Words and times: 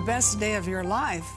The 0.00 0.06
best 0.06 0.40
day 0.40 0.54
of 0.54 0.66
your 0.66 0.82
life 0.82 1.30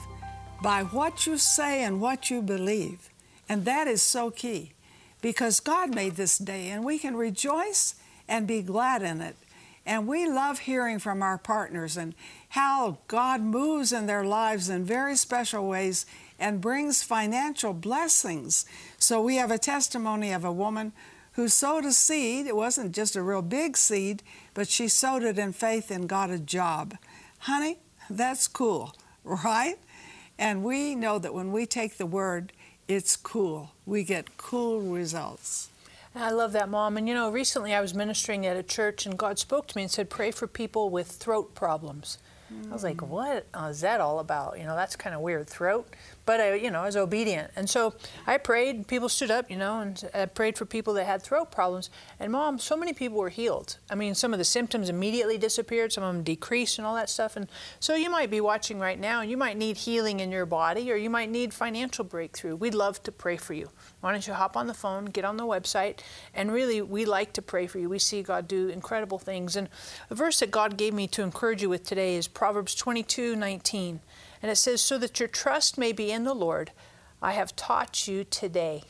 by 0.62 0.84
what 0.84 1.26
you 1.26 1.36
say 1.36 1.82
and 1.84 2.00
what 2.00 2.30
you 2.30 2.40
believe. 2.40 3.10
And 3.46 3.66
that 3.66 3.86
is 3.86 4.00
so 4.00 4.30
key 4.30 4.72
because 5.20 5.60
God 5.60 5.94
made 5.94 6.16
this 6.16 6.38
day 6.38 6.70
and 6.70 6.82
we 6.82 6.98
can 6.98 7.14
rejoice 7.14 7.94
and 8.26 8.46
be 8.46 8.62
glad 8.62 9.02
in 9.02 9.20
it. 9.20 9.36
And 9.84 10.06
we 10.06 10.26
love 10.26 10.60
hearing 10.60 10.98
from 10.98 11.22
our 11.22 11.36
partners 11.36 11.98
and 11.98 12.14
how 12.48 12.96
God 13.06 13.42
moves 13.42 13.92
in 13.92 14.06
their 14.06 14.24
lives 14.24 14.70
in 14.70 14.82
very 14.82 15.14
special 15.14 15.68
ways 15.68 16.06
and 16.38 16.62
brings 16.62 17.02
financial 17.02 17.74
blessings. 17.74 18.64
So 18.98 19.20
we 19.20 19.36
have 19.36 19.50
a 19.50 19.58
testimony 19.58 20.32
of 20.32 20.42
a 20.42 20.50
woman 20.50 20.94
who 21.32 21.48
sowed 21.48 21.84
a 21.84 21.92
seed. 21.92 22.46
It 22.46 22.56
wasn't 22.56 22.94
just 22.94 23.14
a 23.14 23.20
real 23.22 23.42
big 23.42 23.76
seed, 23.76 24.22
but 24.54 24.68
she 24.68 24.88
sowed 24.88 25.22
it 25.22 25.38
in 25.38 25.52
faith 25.52 25.90
and 25.90 26.08
got 26.08 26.30
a 26.30 26.38
job. 26.38 26.96
Honey, 27.40 27.76
that's 28.10 28.48
cool, 28.48 28.94
right? 29.22 29.76
And 30.38 30.64
we 30.64 30.94
know 30.94 31.18
that 31.18 31.34
when 31.34 31.52
we 31.52 31.66
take 31.66 31.96
the 31.96 32.06
word, 32.06 32.52
it's 32.88 33.16
cool. 33.16 33.70
We 33.86 34.04
get 34.04 34.36
cool 34.36 34.80
results. 34.80 35.68
I 36.14 36.30
love 36.30 36.52
that, 36.52 36.68
Mom. 36.68 36.96
And 36.96 37.08
you 37.08 37.14
know, 37.14 37.30
recently 37.30 37.74
I 37.74 37.80
was 37.80 37.94
ministering 37.94 38.46
at 38.46 38.56
a 38.56 38.62
church 38.62 39.04
and 39.04 39.18
God 39.18 39.38
spoke 39.38 39.66
to 39.68 39.76
me 39.76 39.82
and 39.82 39.90
said, 39.90 40.10
Pray 40.10 40.30
for 40.30 40.46
people 40.46 40.90
with 40.90 41.08
throat 41.08 41.54
problems. 41.54 42.18
Mm. 42.54 42.70
I 42.70 42.72
was 42.72 42.84
like, 42.84 43.02
What 43.02 43.46
is 43.68 43.80
that 43.80 44.00
all 44.00 44.18
about? 44.18 44.58
You 44.58 44.64
know, 44.64 44.76
that's 44.76 44.96
kind 44.96 45.14
of 45.14 45.20
weird. 45.20 45.48
Throat? 45.48 45.88
but 46.26 46.40
I, 46.40 46.54
you 46.54 46.70
know, 46.70 46.80
I 46.80 46.86
was 46.86 46.96
obedient. 46.96 47.50
And 47.54 47.68
so 47.68 47.94
I 48.26 48.38
prayed. 48.38 48.86
People 48.86 49.08
stood 49.08 49.30
up, 49.30 49.50
you 49.50 49.56
know, 49.56 49.80
and 49.80 50.02
I 50.14 50.26
prayed 50.26 50.56
for 50.56 50.64
people 50.64 50.94
that 50.94 51.04
had 51.04 51.22
throat 51.22 51.50
problems. 51.50 51.90
And 52.18 52.32
mom, 52.32 52.58
so 52.58 52.76
many 52.76 52.92
people 52.92 53.18
were 53.18 53.28
healed. 53.28 53.78
I 53.90 53.94
mean, 53.94 54.14
some 54.14 54.32
of 54.32 54.38
the 54.38 54.44
symptoms 54.44 54.88
immediately 54.88 55.38
disappeared. 55.38 55.92
Some 55.92 56.04
of 56.04 56.14
them 56.14 56.24
decreased, 56.24 56.78
and 56.78 56.86
all 56.86 56.94
that 56.94 57.10
stuff. 57.10 57.36
And 57.36 57.48
so 57.78 57.94
you 57.94 58.10
might 58.10 58.30
be 58.30 58.40
watching 58.40 58.78
right 58.78 58.98
now, 58.98 59.20
and 59.20 59.30
you 59.30 59.36
might 59.36 59.56
need 59.56 59.76
healing 59.76 60.20
in 60.20 60.30
your 60.30 60.46
body, 60.46 60.90
or 60.90 60.96
you 60.96 61.10
might 61.10 61.30
need 61.30 61.52
financial 61.52 62.04
breakthrough. 62.04 62.56
We'd 62.56 62.74
love 62.74 63.02
to 63.02 63.12
pray 63.12 63.36
for 63.36 63.54
you. 63.54 63.70
Why 64.04 64.12
don't 64.12 64.26
you 64.26 64.34
hop 64.34 64.54
on 64.54 64.66
the 64.66 64.74
phone, 64.74 65.06
get 65.06 65.24
on 65.24 65.38
the 65.38 65.46
website, 65.46 66.00
and 66.34 66.52
really, 66.52 66.82
we 66.82 67.06
like 67.06 67.32
to 67.32 67.40
pray 67.40 67.66
for 67.66 67.78
you. 67.78 67.88
We 67.88 67.98
see 67.98 68.22
God 68.22 68.46
do 68.46 68.68
incredible 68.68 69.18
things. 69.18 69.56
And 69.56 69.70
a 70.10 70.14
verse 70.14 70.40
that 70.40 70.50
God 70.50 70.76
gave 70.76 70.92
me 70.92 71.06
to 71.06 71.22
encourage 71.22 71.62
you 71.62 71.70
with 71.70 71.84
today 71.84 72.16
is 72.16 72.28
Proverbs 72.28 72.74
22, 72.74 73.34
19. 73.34 74.00
And 74.42 74.50
it 74.50 74.56
says, 74.56 74.82
So 74.82 74.98
that 74.98 75.18
your 75.20 75.28
trust 75.30 75.78
may 75.78 75.90
be 75.92 76.12
in 76.12 76.24
the 76.24 76.34
Lord, 76.34 76.72
I 77.22 77.32
have 77.32 77.56
taught 77.56 78.06
you 78.06 78.24
today. 78.24 78.82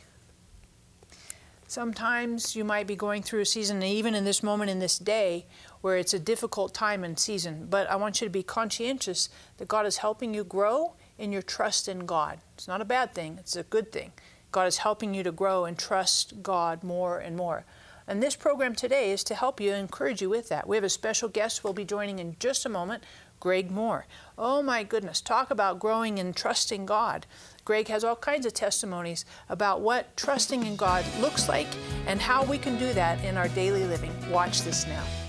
Sometimes 1.68 2.56
you 2.56 2.64
might 2.64 2.88
be 2.88 2.96
going 2.96 3.22
through 3.22 3.42
a 3.42 3.46
season, 3.46 3.84
even 3.84 4.16
in 4.16 4.24
this 4.24 4.42
moment, 4.42 4.72
in 4.72 4.80
this 4.80 4.98
day, 4.98 5.46
where 5.80 5.96
it's 5.96 6.14
a 6.14 6.18
difficult 6.18 6.74
time 6.74 7.04
and 7.04 7.20
season. 7.20 7.68
But 7.70 7.88
I 7.88 7.94
want 7.94 8.20
you 8.20 8.26
to 8.26 8.32
be 8.32 8.42
conscientious 8.42 9.28
that 9.58 9.68
God 9.68 9.86
is 9.86 9.98
helping 9.98 10.34
you 10.34 10.42
grow 10.42 10.94
in 11.18 11.30
your 11.30 11.42
trust 11.42 11.86
in 11.86 12.04
God. 12.04 12.40
It's 12.54 12.66
not 12.66 12.80
a 12.80 12.84
bad 12.84 13.14
thing, 13.14 13.36
it's 13.38 13.54
a 13.54 13.62
good 13.62 13.92
thing. 13.92 14.10
God 14.54 14.68
is 14.68 14.78
helping 14.78 15.14
you 15.14 15.24
to 15.24 15.32
grow 15.32 15.64
and 15.64 15.76
trust 15.76 16.40
God 16.40 16.84
more 16.84 17.18
and 17.18 17.36
more. 17.36 17.64
And 18.06 18.22
this 18.22 18.36
program 18.36 18.76
today 18.76 19.10
is 19.10 19.24
to 19.24 19.34
help 19.34 19.60
you, 19.60 19.72
encourage 19.72 20.22
you 20.22 20.30
with 20.30 20.48
that. 20.48 20.68
We 20.68 20.76
have 20.76 20.84
a 20.84 20.88
special 20.88 21.28
guest 21.28 21.58
who 21.58 21.68
will 21.68 21.74
be 21.74 21.84
joining 21.84 22.20
in 22.20 22.36
just 22.38 22.64
a 22.64 22.68
moment. 22.68 23.02
Greg 23.40 23.68
Mohr. 23.68 24.04
Oh 24.38 24.62
my 24.62 24.84
goodness, 24.84 25.20
talk 25.20 25.50
about 25.50 25.80
growing 25.80 26.20
and 26.20 26.36
trusting 26.36 26.86
God. 26.86 27.26
Greg 27.64 27.88
has 27.88 28.04
all 28.04 28.14
kinds 28.14 28.46
of 28.46 28.54
testimonies 28.54 29.24
about 29.48 29.80
what 29.80 30.16
trusting 30.16 30.64
in 30.64 30.76
God 30.76 31.04
looks 31.18 31.48
like 31.48 31.68
and 32.06 32.20
how 32.20 32.44
we 32.44 32.56
can 32.56 32.78
do 32.78 32.92
that 32.92 33.22
in 33.24 33.36
our 33.36 33.48
daily 33.48 33.84
living. 33.84 34.12
Watch 34.30 34.62
this 34.62 34.86
now. 34.86 35.23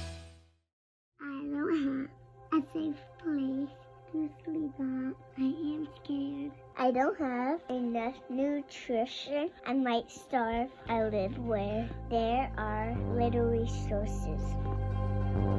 I 6.86 6.92
don't 6.92 7.18
have 7.18 7.62
enough 7.72 8.14
nutrition. 8.30 9.50
I 9.66 9.74
might 9.74 10.12
starve. 10.12 10.70
I 10.88 11.06
live 11.06 11.36
where 11.40 11.90
there 12.12 12.52
are 12.60 12.96
little 13.16 13.46
resources. 13.46 14.40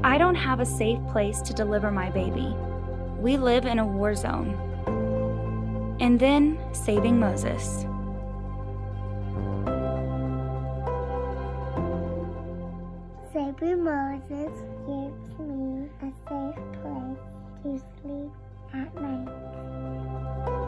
I 0.05 0.19
don't 0.19 0.37
have 0.37 0.61
a 0.61 0.65
safe 0.65 1.01
place 1.09 1.41
to 1.41 1.53
deliver 1.53 1.91
my 1.91 2.11
baby. 2.11 2.55
We 3.19 3.39
live 3.39 3.67
in 3.67 3.81
a 3.81 3.85
war 3.85 4.15
zone. 4.15 4.55
And 5.99 6.21
then 6.21 6.61
saving 6.73 7.19
Moses. 7.19 7.81
Saving 13.33 13.83
Moses 13.83 14.53
gives 14.87 15.39
me 15.41 15.89
a 16.03 16.13
safe 16.29 16.63
place 16.81 17.19
to 17.65 17.83
sleep 18.01 18.31
at 18.73 18.95
night. 19.03 20.66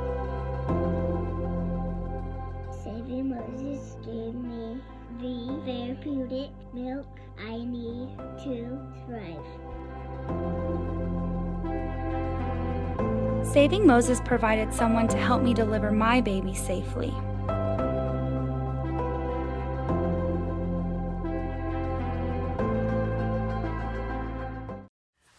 Saving 2.89 3.29
Moses 3.29 3.97
gave 4.03 4.35
me 4.35 4.81
the 5.21 5.61
therapeutic 5.67 6.51
milk 6.73 7.07
I 7.39 7.59
need 7.59 8.09
to 8.45 8.81
thrive. 9.05 9.45
Saving 13.47 13.87
Moses 13.87 14.23
provided 14.25 14.73
someone 14.73 15.07
to 15.09 15.19
help 15.19 15.43
me 15.43 15.53
deliver 15.53 15.93
my 15.93 16.23
baby 16.23 16.55
safely. 16.55 17.13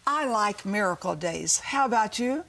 I 0.06 0.26
like 0.26 0.68
miracle 0.68 1.16
days. 1.16 1.60
How 1.60 1.88
about 1.88 2.20
you? 2.20 2.44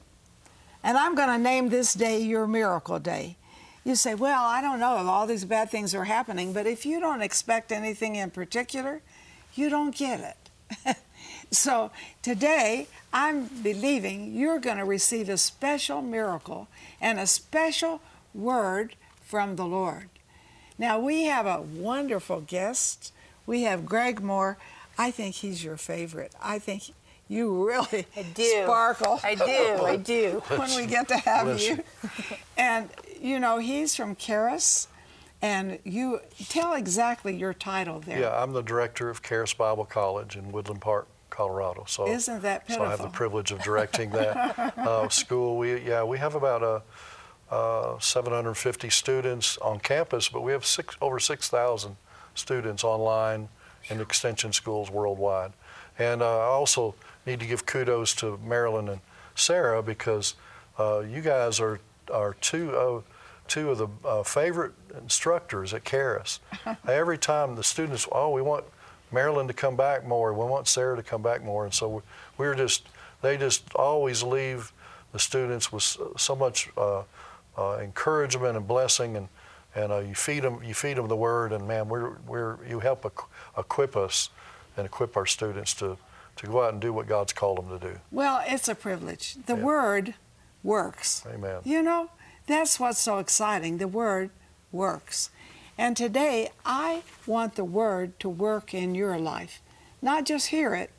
And 0.83 0.95
I'm 0.95 1.15
going 1.15 1.29
to 1.29 1.39
name 1.39 1.69
this 1.69 1.95
day 1.95 2.21
your 2.21 2.45
miracle 2.45 2.99
day. 2.99 3.37
You 3.83 3.95
say, 3.95 4.13
Well, 4.15 4.43
I 4.43 4.61
don't 4.61 4.79
know 4.79 4.99
if 4.99 5.07
all 5.07 5.25
these 5.25 5.45
bad 5.45 5.69
things 5.71 5.95
are 5.95 6.05
happening, 6.05 6.53
but 6.53 6.67
if 6.67 6.85
you 6.85 6.99
don't 6.99 7.21
expect 7.21 7.71
anything 7.71 8.15
in 8.15 8.31
particular, 8.31 9.01
you 9.55 9.69
don't 9.69 9.95
get 9.95 10.37
it. 10.85 10.97
so 11.51 11.91
today, 12.21 12.87
I'm 13.11 13.45
believing 13.45 14.33
you're 14.33 14.59
going 14.59 14.77
to 14.77 14.85
receive 14.85 15.29
a 15.29 15.37
special 15.37 16.01
miracle 16.01 16.67
and 17.01 17.19
a 17.19 17.27
special 17.27 18.01
word 18.33 18.95
from 19.23 19.55
the 19.55 19.65
Lord. 19.65 20.09
Now, 20.77 20.99
we 20.99 21.23
have 21.23 21.45
a 21.45 21.61
wonderful 21.61 22.41
guest. 22.41 23.11
We 23.45 23.63
have 23.63 23.85
Greg 23.85 24.21
Mohr. 24.21 24.55
I 24.97 25.11
think 25.11 25.35
he's 25.35 25.63
your 25.63 25.77
favorite. 25.77 26.33
I 26.41 26.59
think 26.59 26.91
you 27.27 27.67
really 27.67 28.05
I 28.15 28.23
do. 28.23 28.63
sparkle. 28.63 29.19
I 29.23 29.35
do. 29.35 29.85
I 29.85 29.95
do. 30.13 30.41
when 30.55 30.75
we 30.75 30.85
get 30.85 31.07
to 31.09 31.17
have 31.17 31.59
you. 31.59 31.79
And, 32.57 32.89
you 33.21 33.39
know, 33.39 33.57
he's 33.59 33.95
from 33.95 34.15
Charis. 34.15 34.87
And 35.43 35.79
you 35.83 36.19
tell 36.49 36.75
exactly 36.75 37.35
your 37.35 37.53
title 37.53 37.99
there. 37.99 38.19
Yeah, 38.19 38.43
I'm 38.43 38.53
the 38.53 38.61
director 38.61 39.09
of 39.09 39.23
Charis 39.23 39.53
Bible 39.53 39.85
College 39.85 40.35
in 40.35 40.51
Woodland 40.51 40.81
Park, 40.81 41.07
Colorado. 41.31 41.83
So 41.87 42.07
isn't 42.07 42.43
that 42.43 42.67
pitiful? 42.67 42.85
So 42.85 42.87
I 42.87 42.91
have 42.91 43.01
the 43.01 43.07
privilege 43.07 43.51
of 43.51 43.59
directing 43.63 44.11
that 44.11 44.59
uh, 44.77 45.09
school. 45.09 45.57
We 45.57 45.81
yeah 45.81 46.03
we 46.03 46.17
have 46.17 46.35
about 46.35 46.63
a. 46.63 46.81
Uh, 47.51 47.99
750 47.99 48.89
students 48.89 49.57
on 49.57 49.77
campus, 49.77 50.29
but 50.29 50.39
we 50.39 50.53
have 50.53 50.65
six, 50.65 50.95
over 51.01 51.19
6,000 51.19 51.97
students 52.33 52.81
online 52.81 53.49
in 53.89 53.99
extension 53.99 54.53
schools 54.53 54.89
worldwide. 54.89 55.51
And 55.99 56.21
uh, 56.21 56.39
I 56.39 56.45
also 56.45 56.95
need 57.25 57.41
to 57.41 57.45
give 57.45 57.65
kudos 57.65 58.15
to 58.15 58.39
Marilyn 58.41 58.87
and 58.87 59.01
Sarah 59.35 59.83
because 59.83 60.35
uh, 60.79 60.99
you 60.99 61.19
guys 61.19 61.59
are, 61.59 61.81
are 62.09 62.35
two 62.35 62.71
of 62.71 63.03
two 63.51 63.69
of 63.69 63.77
the 63.77 63.87
uh, 64.07 64.23
favorite 64.23 64.71
instructors 64.97 65.73
at 65.73 65.83
Charis. 65.83 66.39
Every 66.87 67.17
time 67.17 67.55
the 67.55 67.63
students, 67.63 68.07
oh, 68.09 68.29
we 68.29 68.41
want 68.41 68.63
Marilyn 69.11 69.45
to 69.47 69.53
come 69.53 69.75
back 69.75 70.07
more, 70.07 70.33
we 70.33 70.45
want 70.45 70.69
Sarah 70.69 70.95
to 70.95 71.03
come 71.03 71.21
back 71.21 71.43
more, 71.43 71.65
and 71.65 71.73
so 71.73 72.01
we're 72.37 72.55
just, 72.55 72.87
they 73.21 73.35
just 73.35 73.75
always 73.75 74.23
leave 74.23 74.71
the 75.11 75.19
students 75.19 75.69
with 75.69 75.97
so 76.15 76.33
much 76.33 76.69
uh, 76.77 77.03
uh, 77.57 77.79
encouragement 77.79 78.55
and 78.55 78.65
blessing, 78.65 79.17
and 79.17 79.27
and 79.75 79.91
uh, 79.91 79.99
you 79.99 80.15
feed 80.15 80.43
them, 80.43 80.61
you 80.63 80.73
feed 80.73 80.95
them 80.95 81.09
the 81.09 81.15
word, 81.15 81.51
and 81.51 81.67
man, 81.67 81.89
we're 81.89 82.19
we're 82.27 82.57
you 82.65 82.79
help 82.79 83.05
equip 83.57 83.97
us 83.97 84.29
and 84.77 84.85
equip 84.85 85.17
our 85.17 85.25
students 85.25 85.73
to 85.73 85.97
to 86.37 86.47
go 86.47 86.63
out 86.63 86.71
and 86.71 86.81
do 86.81 86.93
what 86.93 87.05
God's 87.05 87.33
called 87.33 87.57
them 87.57 87.79
to 87.79 87.85
do. 87.85 87.99
Well, 88.11 88.41
it's 88.47 88.69
a 88.69 88.75
privilege. 88.75 89.35
The 89.45 89.57
yeah. 89.57 89.63
word 89.63 90.13
works. 90.63 91.25
Amen. 91.27 91.59
You 91.65 91.81
know, 91.83 92.09
that's 92.47 92.79
what's 92.79 92.99
so 92.99 93.19
exciting. 93.19 93.77
The 93.77 93.87
Word 93.87 94.29
works. 94.71 95.29
And 95.77 95.95
today, 95.97 96.49
I 96.65 97.03
want 97.25 97.55
the 97.55 97.63
Word 97.65 98.19
to 98.19 98.29
work 98.29 98.73
in 98.73 98.93
your 98.95 99.17
life. 99.17 99.61
Not 100.01 100.25
just 100.25 100.47
hear 100.47 100.73
it, 100.75 100.91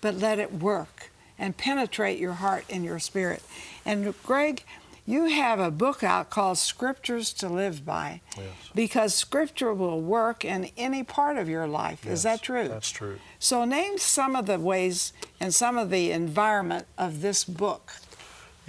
but 0.00 0.14
let 0.14 0.38
it 0.38 0.52
work 0.52 1.10
and 1.38 1.56
penetrate 1.56 2.18
your 2.18 2.34
heart 2.34 2.64
and 2.68 2.84
your 2.84 2.98
spirit. 2.98 3.42
And 3.84 4.14
Greg, 4.22 4.64
you 5.06 5.24
have 5.26 5.58
a 5.58 5.70
book 5.70 6.04
out 6.04 6.30
called 6.30 6.58
Scriptures 6.58 7.32
to 7.34 7.48
Live 7.48 7.84
By 7.84 8.20
Yes. 8.36 8.46
because 8.74 9.14
Scripture 9.14 9.72
will 9.72 10.00
work 10.00 10.44
in 10.44 10.70
any 10.76 11.02
part 11.02 11.36
of 11.38 11.48
your 11.48 11.66
life. 11.66 12.00
Yes, 12.04 12.14
Is 12.18 12.22
that 12.24 12.42
true? 12.42 12.68
That's 12.68 12.90
true. 12.90 13.18
So, 13.38 13.64
name 13.64 13.98
some 13.98 14.36
of 14.36 14.46
the 14.46 14.58
ways 14.58 15.12
and 15.40 15.54
some 15.54 15.78
of 15.78 15.90
the 15.90 16.12
environment 16.12 16.86
of 16.98 17.22
this 17.22 17.44
book. 17.44 17.94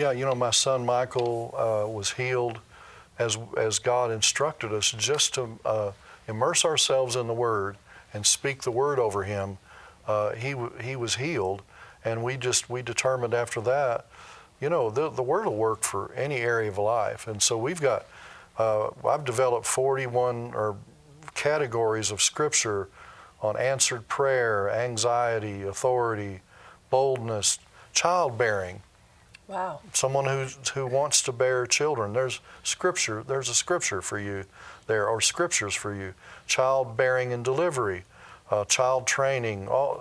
Yeah, 0.02 0.14
you 0.14 0.26
know, 0.26 0.34
my 0.34 0.50
son 0.50 0.84
Michael 0.84 1.54
uh, 1.56 1.88
was 1.88 2.14
healed 2.14 2.58
as 3.20 3.38
as 3.56 3.78
God 3.78 4.10
instructed 4.10 4.74
us 4.74 4.90
just 4.90 5.36
to 5.36 5.60
uh, 5.64 5.92
immerse 6.28 6.66
ourselves 6.66 7.16
in 7.16 7.28
the 7.28 7.36
Word 7.36 7.78
and 8.12 8.26
speak 8.26 8.64
the 8.64 8.72
Word 8.72 8.98
over 8.98 9.26
him. 9.26 9.60
Uh, 10.08 10.32
he 10.32 10.56
he 10.82 10.96
was 10.96 11.18
healed, 11.18 11.62
and 12.04 12.24
we 12.24 12.36
just 12.36 12.68
we 12.68 12.82
determined 12.82 13.36
after 13.36 13.62
that, 13.62 14.08
you 14.60 14.72
know, 14.72 14.90
the 14.90 15.12
the 15.12 15.22
Word 15.22 15.46
will 15.46 15.56
work 15.56 15.84
for 15.84 16.12
any 16.14 16.38
area 16.38 16.72
of 16.72 16.80
life, 16.80 17.28
and 17.28 17.40
so 17.40 17.56
we've 17.56 17.82
got. 17.82 18.08
Uh, 18.58 18.90
I've 19.08 19.24
developed 19.24 19.66
41 19.68 20.54
or 20.56 20.78
categories 21.36 22.10
of 22.10 22.24
Scripture 22.24 22.90
on 23.40 23.56
answered 23.56 24.08
prayer, 24.08 24.70
anxiety, 24.72 25.62
authority, 25.62 26.42
boldness, 26.90 27.60
childbearing 27.94 28.82
Wow. 29.52 29.82
someone 29.94 30.26
who 30.26 30.46
who 30.74 30.88
wants 30.88 31.22
to 31.24 31.32
bear 31.34 31.68
children. 31.68 32.14
There's 32.14 32.40
scripture. 32.64 33.22
There's 33.22 33.50
a 33.50 33.54
scripture 33.54 34.02
for 34.02 34.18
you 34.18 34.46
there, 34.88 35.08
or 35.08 35.20
scriptures 35.20 35.76
for 35.76 35.94
you. 35.94 36.14
Childbearing 36.48 37.34
and 37.34 37.44
delivery, 37.44 38.06
uh, 38.50 38.64
child 38.66 39.08
training, 39.08 39.68
all 39.68 40.00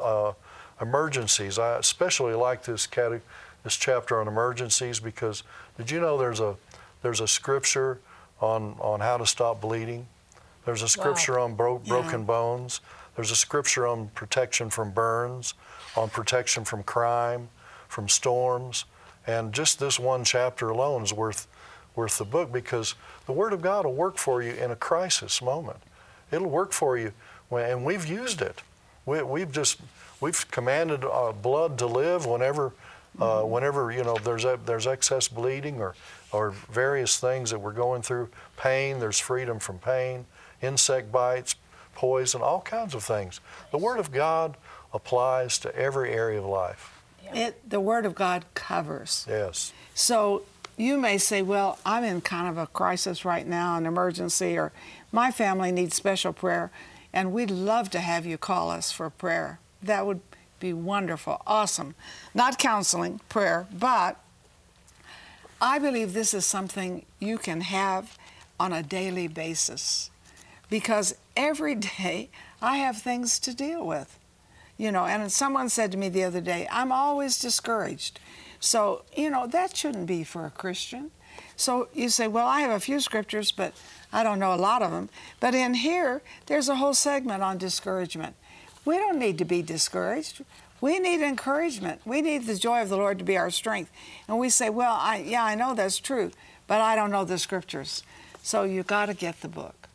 uh, 0.80 0.82
emergencies. 0.84 1.58
I 1.58 1.78
especially 1.78 2.34
like 2.34 2.62
this 2.62 2.86
cate- 2.86 3.22
this 3.64 3.76
chapter 3.76 4.20
on 4.20 4.28
emergencies 4.28 5.00
because 5.00 5.42
did 5.76 5.90
you 5.90 6.00
know 6.00 6.16
there's 6.16 6.40
a 6.40 6.56
there's 7.02 7.20
a 7.20 7.28
scripture 7.28 7.98
on 8.40 8.76
on 8.80 9.00
how 9.00 9.16
to 9.16 9.26
stop 9.26 9.60
bleeding. 9.60 10.06
There's 10.64 10.82
a 10.82 10.88
scripture 10.88 11.38
on 11.40 11.54
bro- 11.56 11.80
Yeah. 11.82 11.94
broken 11.94 12.24
bones. 12.24 12.80
There's 13.16 13.32
a 13.32 13.36
scripture 13.36 13.86
on 13.86 14.08
protection 14.14 14.70
from 14.70 14.92
burns, 14.92 15.54
on 15.96 16.08
protection 16.08 16.64
from 16.64 16.84
crime, 16.84 17.48
from 17.88 18.08
storms. 18.08 18.84
And 19.30 19.52
just 19.52 19.78
this 19.78 19.98
one 19.98 20.24
chapter 20.24 20.68
alone 20.70 21.04
is 21.04 21.12
worth 21.12 21.46
worth 21.94 22.18
the 22.18 22.24
book 22.24 22.52
because 22.52 22.96
the 23.26 23.32
Word 23.32 23.52
of 23.52 23.62
God 23.62 23.84
will 23.84 23.94
work 23.94 24.18
for 24.18 24.42
you 24.42 24.52
in 24.52 24.72
a 24.72 24.76
crisis 24.76 25.40
moment. 25.40 25.78
It'll 26.32 26.50
work 26.50 26.72
for 26.72 26.98
you, 26.98 27.12
when, 27.48 27.70
and 27.70 27.84
we've 27.84 28.06
used 28.06 28.42
it. 28.42 28.62
We, 29.06 29.22
we've 29.22 29.52
just 29.52 29.78
we've 30.20 30.50
commanded 30.50 31.04
uh, 31.04 31.32
blood 31.32 31.78
to 31.78 31.86
live 31.86 32.26
whenever 32.26 32.72
uh, 33.20 33.42
whenever 33.42 33.92
you 33.92 34.02
know 34.02 34.16
there's 34.16 34.44
a, 34.44 34.58
there's 34.66 34.88
excess 34.88 35.28
bleeding 35.28 35.80
or 35.80 35.94
or 36.32 36.50
various 36.72 37.20
things 37.20 37.50
that 37.50 37.60
we're 37.60 37.72
going 37.72 38.02
through. 38.02 38.28
Pain, 38.56 38.98
there's 38.98 39.20
freedom 39.20 39.60
from 39.60 39.78
pain, 39.78 40.26
insect 40.60 41.12
bites, 41.12 41.54
poison, 41.94 42.42
all 42.42 42.62
kinds 42.62 42.94
of 42.96 43.04
things. 43.04 43.40
The 43.70 43.78
Word 43.78 44.00
of 44.00 44.10
God 44.10 44.56
applies 44.92 45.58
to 45.60 45.74
every 45.76 46.12
area 46.12 46.40
of 46.40 46.46
life. 46.46 46.99
It, 47.32 47.68
the 47.68 47.80
Word 47.80 48.06
of 48.06 48.14
God 48.14 48.44
covers. 48.54 49.26
Yes. 49.28 49.72
So 49.94 50.42
you 50.76 50.96
may 50.96 51.18
say, 51.18 51.42
well, 51.42 51.78
I'm 51.84 52.04
in 52.04 52.20
kind 52.20 52.48
of 52.48 52.58
a 52.58 52.66
crisis 52.66 53.24
right 53.24 53.46
now, 53.46 53.76
an 53.76 53.86
emergency, 53.86 54.56
or 54.56 54.72
my 55.12 55.30
family 55.30 55.72
needs 55.72 55.94
special 55.94 56.32
prayer, 56.32 56.70
and 57.12 57.32
we'd 57.32 57.50
love 57.50 57.90
to 57.90 58.00
have 58.00 58.26
you 58.26 58.38
call 58.38 58.70
us 58.70 58.90
for 58.90 59.10
prayer. 59.10 59.60
That 59.82 60.06
would 60.06 60.20
be 60.58 60.72
wonderful, 60.72 61.42
awesome. 61.46 61.94
Not 62.34 62.58
counseling, 62.58 63.20
prayer, 63.28 63.66
but 63.72 64.18
I 65.60 65.78
believe 65.78 66.12
this 66.12 66.32
is 66.32 66.46
something 66.46 67.04
you 67.18 67.36
can 67.36 67.60
have 67.62 68.16
on 68.58 68.72
a 68.72 68.82
daily 68.82 69.28
basis 69.28 70.10
because 70.68 71.14
every 71.36 71.74
day 71.98 72.30
I 72.62 72.76
have 72.76 72.98
things 72.98 73.38
to 73.40 73.54
deal 73.54 73.86
with. 73.86 74.18
You 74.80 74.90
know, 74.90 75.04
and 75.04 75.30
someone 75.30 75.68
said 75.68 75.92
to 75.92 75.98
me 75.98 76.08
the 76.08 76.24
other 76.24 76.40
day, 76.40 76.66
I'm 76.72 76.90
always 76.90 77.38
discouraged. 77.38 78.18
So, 78.60 79.02
you 79.14 79.28
know, 79.28 79.46
that 79.46 79.76
shouldn't 79.76 80.06
be 80.06 80.24
for 80.24 80.46
a 80.46 80.50
Christian. 80.50 81.10
So 81.54 81.88
you 81.92 82.08
say, 82.08 82.28
well, 82.28 82.46
I 82.46 82.62
have 82.62 82.70
a 82.70 82.80
few 82.80 82.98
scriptures, 82.98 83.52
but 83.52 83.74
I 84.10 84.22
don't 84.22 84.38
know 84.38 84.54
a 84.54 84.56
lot 84.56 84.80
of 84.80 84.90
them. 84.90 85.10
But 85.38 85.54
in 85.54 85.74
here, 85.74 86.22
there's 86.46 86.70
a 86.70 86.76
whole 86.76 86.94
segment 86.94 87.42
on 87.42 87.58
discouragement. 87.58 88.36
We 88.86 88.96
don't 88.96 89.18
need 89.18 89.36
to 89.36 89.44
be 89.44 89.60
discouraged. 89.60 90.42
We 90.80 90.98
need 90.98 91.20
encouragement. 91.20 92.00
We 92.06 92.22
need 92.22 92.46
the 92.46 92.56
joy 92.56 92.80
of 92.80 92.88
the 92.88 92.96
Lord 92.96 93.18
to 93.18 93.24
be 93.24 93.36
our 93.36 93.50
strength. 93.50 93.90
And 94.28 94.38
we 94.38 94.48
say, 94.48 94.70
well, 94.70 94.96
I, 94.98 95.18
yeah, 95.18 95.44
I 95.44 95.56
know 95.56 95.74
that's 95.74 95.98
true, 95.98 96.30
but 96.66 96.80
I 96.80 96.96
don't 96.96 97.10
know 97.10 97.26
the 97.26 97.36
scriptures. 97.36 98.02
So 98.42 98.62
you 98.62 98.82
got 98.82 99.06
to 99.06 99.14
get 99.14 99.42
the 99.42 99.48
book. 99.48 99.90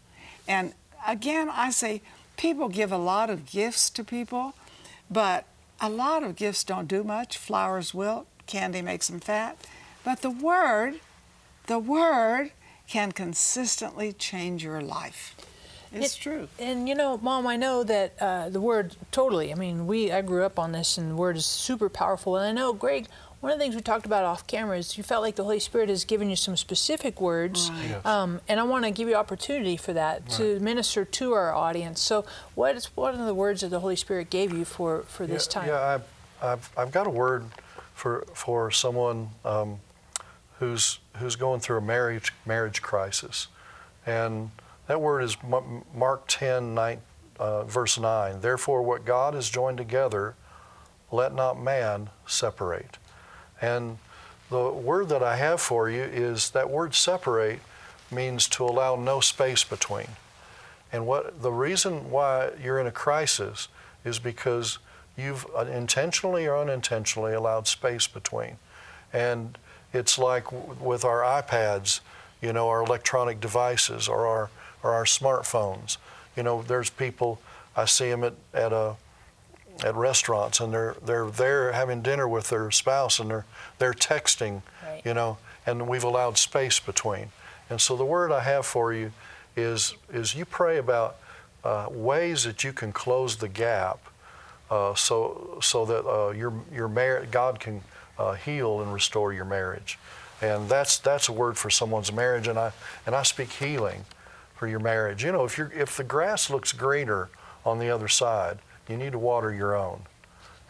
And 0.48 0.74
again, 1.08 1.50
I 1.52 1.72
say 1.72 2.04
people 2.38 2.70
give 2.70 2.92
a 2.92 3.00
lot 3.00 3.32
of 3.32 3.48
gifts 3.48 3.90
to 3.90 4.04
people, 4.04 4.54
but 5.10 5.46
a 5.82 5.90
lot 5.90 6.24
of 6.24 6.36
gifts 6.36 6.64
don't 6.64 6.88
do 6.88 7.04
much. 7.04 7.38
Flowers 7.38 7.94
wilt, 7.94 8.28
candy 8.48 8.82
makes 8.82 9.08
them 9.08 9.20
fat. 9.20 9.58
But 10.04 10.22
the 10.22 10.30
Word, 10.30 11.00
the 11.68 11.80
Word 11.80 12.52
can 12.88 13.12
consistently 13.12 14.14
change 14.14 14.64
your 14.64 14.82
life. 14.82 15.36
It's 15.92 16.16
It- 16.16 16.20
true. 16.20 16.48
And 16.60 16.88
you 16.90 16.96
know, 16.96 17.18
Mom, 17.18 17.48
I 17.48 17.56
know 17.56 17.84
that 17.84 18.14
uh, 18.20 18.50
the 18.50 18.60
word 18.60 18.96
totally. 19.12 19.52
I 19.52 19.56
mean, 19.56 19.88
we 19.88 20.12
I 20.12 20.22
grew 20.22 20.44
up 20.44 20.60
on 20.60 20.72
this, 20.74 20.98
and 20.98 21.12
the 21.12 21.16
word 21.16 21.38
is 21.38 21.46
super 21.46 21.90
powerful. 21.90 22.36
And 22.36 22.46
I 22.46 22.52
know, 22.52 22.74
Greg, 22.74 23.08
one 23.46 23.52
of 23.52 23.60
the 23.60 23.64
things 23.64 23.76
we 23.76 23.82
talked 23.82 24.08
about 24.08 24.24
off 24.24 24.48
camera 24.48 24.76
is 24.76 24.98
you 24.98 25.04
felt 25.04 25.22
like 25.22 25.36
the 25.36 25.44
Holy 25.44 25.60
Spirit 25.60 25.88
has 25.88 26.04
given 26.04 26.32
you 26.32 26.36
some 26.36 26.58
specific 26.58 27.22
words, 27.22 27.70
Right. 27.70 27.90
Yes. 27.90 28.04
um, 28.04 28.42
and 28.48 28.60
I 28.60 28.64
want 28.64 28.86
to 28.86 28.92
give 28.92 29.08
you 29.08 29.14
opportunity 29.14 29.78
for 29.78 29.94
that 29.94 30.28
to 30.32 30.60
minister 30.62 31.06
to 31.06 31.34
our 31.34 31.54
audience. 31.54 32.02
So, 32.02 32.26
what 32.56 32.76
is 32.76 32.86
one 32.98 33.14
of 33.14 33.24
the 33.24 33.36
words 33.36 33.62
that 33.62 33.68
the 33.68 33.82
Holy 33.82 33.98
Spirit 33.98 34.32
gave 34.32 34.52
you 34.52 34.66
for 34.66 35.04
for 35.04 35.28
this 35.28 35.46
yeah, 35.46 35.54
time? 35.54 35.68
Yeah, 35.68 35.80
I've, 35.80 36.04
I've, 36.42 36.70
I've 36.76 36.92
got 36.92 37.06
a 37.06 37.12
word 37.12 37.46
for 37.94 38.26
for 38.34 38.72
someone 38.72 39.30
um, 39.46 39.80
who's 40.58 40.98
who's 41.18 41.36
going 41.36 41.60
through 41.60 41.78
a 41.78 41.82
marriage 41.82 42.34
marriage 42.48 42.82
crisis, 42.82 43.48
and 44.08 44.50
that 44.88 45.00
word 45.00 45.22
is 45.22 45.38
Mark 45.94 46.24
10, 46.28 46.74
nine, 46.74 47.00
uh, 47.38 47.64
verse 47.66 48.00
9. 48.00 48.42
Therefore, 48.42 48.82
what 48.82 49.06
God 49.06 49.36
has 49.36 49.52
joined 49.52 49.78
together, 49.78 50.34
let 51.12 51.36
not 51.36 51.62
man 51.62 52.10
separate. 52.26 52.98
And 53.62 53.98
the 54.50 54.70
word 54.70 55.10
that 55.10 55.24
I 55.24 55.38
have 55.38 55.62
for 55.62 55.90
you 55.90 56.02
is 56.02 56.52
that 56.52 56.70
word 56.70 56.94
separate 56.94 57.60
means 58.12 58.48
to 58.50 58.64
allow 58.64 58.96
no 58.96 59.20
space 59.20 59.64
between. 59.64 60.08
And 60.92 61.08
what 61.08 61.42
the 61.42 61.52
reason 61.52 62.12
why 62.12 62.52
you're 62.62 62.80
in 62.80 62.88
a 62.88 62.92
crisis 62.92 63.68
is 64.04 64.20
because 64.20 64.78
you've 65.18 65.46
intentionally 65.70 66.46
or 66.46 66.58
unintentionally 66.58 67.34
allowed 67.34 67.68
space 67.68 68.08
between. 68.08 68.58
And 69.12 69.58
it's 69.94 70.18
like 70.18 70.52
with 70.52 71.04
our 71.04 71.22
iPads, 71.22 72.02
you 72.42 72.54
know, 72.54 72.70
our 72.70 72.84
electronic 72.84 73.40
devices 73.40 74.08
or 74.08 74.28
our 74.28 74.50
or 74.84 74.94
our 74.94 75.06
smartphones. 75.06 75.98
You 76.36 76.44
know, 76.44 76.62
there's 76.62 76.92
people 76.92 77.42
I 77.76 77.86
see 77.86 78.10
them 78.10 78.24
at, 78.24 78.34
at 78.54 78.72
a 78.72 78.96
at 79.84 79.96
restaurants 79.96 80.60
and 80.60 80.74
they're 80.74 80.96
they're 81.04 81.30
there 81.30 81.72
having 81.74 82.02
dinner 82.02 82.28
with 82.28 82.50
their 82.50 82.72
spouse 82.72 83.20
and 83.20 83.30
they're 83.30 83.46
they're 83.78 83.94
texting, 83.94 84.62
Right. 84.86 85.02
you 85.06 85.14
know, 85.14 85.38
and 85.66 85.88
we've 85.88 86.04
allowed 86.04 86.38
space 86.38 86.80
between. 86.80 87.30
And 87.70 87.82
so 87.82 87.96
the 87.98 88.06
word 88.06 88.32
I 88.32 88.42
have 88.42 88.66
for 88.66 88.94
you 88.94 89.12
is 89.56 89.96
is 90.14 90.36
you 90.36 90.46
pray 90.46 90.78
about 90.78 91.18
uh, 91.64 91.88
ways 91.90 92.44
that 92.44 92.64
you 92.64 92.72
can 92.72 92.92
close 92.94 93.38
the 93.38 93.50
gap, 93.50 94.00
uh, 94.70 94.94
so 94.96 95.58
so 95.62 95.86
that 95.86 96.06
uh, 96.08 96.30
your 96.32 96.54
your 96.72 96.88
mar- 96.88 97.26
God 97.30 97.60
can 97.60 97.82
uh, 98.18 98.34
heal 98.34 98.82
and 98.82 98.94
restore 98.94 99.34
your 99.34 99.46
marriage, 99.46 99.98
and 100.42 100.70
that's 100.70 101.00
that's 101.00 101.28
a 101.28 101.34
word 101.34 101.58
for 101.58 101.70
someone's 101.70 102.12
marriage, 102.14 102.48
and 102.48 102.58
I 102.60 102.72
and 103.06 103.16
I 103.16 103.24
speak 103.24 103.52
healing 103.52 104.06
for 104.56 104.68
your 104.68 104.80
marriage. 104.80 105.24
You 105.24 105.32
know, 105.32 105.44
if 105.44 105.58
you 105.58 105.70
if 105.76 105.98
the 105.98 106.04
grass 106.04 106.50
looks 106.50 106.72
greener 106.72 107.30
on 107.66 107.80
the 107.80 107.90
other 107.90 108.08
side, 108.08 108.60
you 108.88 108.98
need 108.98 109.12
to 109.14 109.20
water 109.20 109.54
your 109.54 109.76
own. 109.76 110.02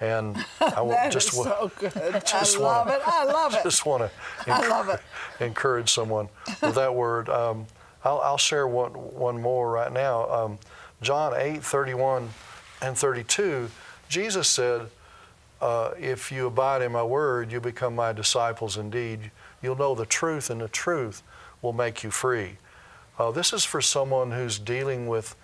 And 0.02 0.36
I 0.62 0.82
wa- 0.82 0.94
That 0.94 1.12
just 1.12 1.30
is 1.30 1.44
so 1.44 1.72
good. 1.80 1.96
I 2.16 2.20
just 2.20 2.58
love 2.60 2.88
wanna- 2.88 2.98
it. 3.00 3.08
I 3.08 3.24
love 3.26 3.54
it. 3.56 3.64
just 3.64 3.86
want 3.86 4.04
to 4.04 4.52
I 4.52 5.00
encourage 5.40 5.90
someone 5.92 6.30
with 6.62 6.76
that 6.76 6.94
word. 6.94 7.30
Um, 7.30 7.66
I'll, 8.04 8.20
I'll 8.22 8.38
share 8.38 8.68
one, 8.68 8.92
one 8.92 9.42
more 9.42 9.70
right 9.72 9.92
now. 9.92 10.30
Um, 10.30 10.60
John 11.02 11.34
8, 11.36 11.64
31 11.64 12.30
and 12.82 12.98
32, 12.98 13.70
Jesus 14.10 14.48
said, 14.48 14.88
uh, 15.62 15.92
If 16.00 16.32
you 16.32 16.48
abide 16.48 16.82
in 16.82 16.92
my 16.92 17.04
word, 17.04 17.52
you 17.52 17.60
become 17.60 17.96
my 17.96 18.14
disciples 18.14 18.78
indeed. 18.78 19.32
You'll 19.62 19.78
know 19.78 19.96
the 19.96 20.06
truth, 20.06 20.50
and 20.50 20.62
the 20.62 20.68
truth 20.68 21.24
will 21.62 21.74
make 21.74 22.04
you 22.04 22.12
free. 22.12 22.58
Uh, 23.18 23.32
this 23.32 23.54
is 23.54 23.64
for 23.66 23.82
someone 23.82 24.32
who's 24.32 24.60
dealing 24.60 25.08
with 25.08 25.36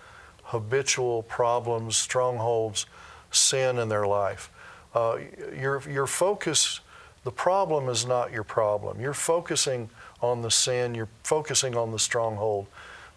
habitual 0.44 1.22
problems, 1.22 1.96
strongholds, 1.96 2.86
sin 3.30 3.78
in 3.78 3.88
their 3.88 4.06
life. 4.06 4.50
Uh, 4.94 5.18
your, 5.56 5.82
your 5.88 6.06
focus 6.06 6.80
the 7.24 7.30
problem 7.30 7.88
is 7.88 8.04
not 8.04 8.32
your 8.32 8.42
problem. 8.42 9.00
You're 9.00 9.14
focusing 9.14 9.90
on 10.20 10.42
the 10.42 10.50
sin, 10.50 10.94
you're 10.94 11.08
focusing 11.22 11.76
on 11.76 11.92
the 11.92 11.98
stronghold. 11.98 12.66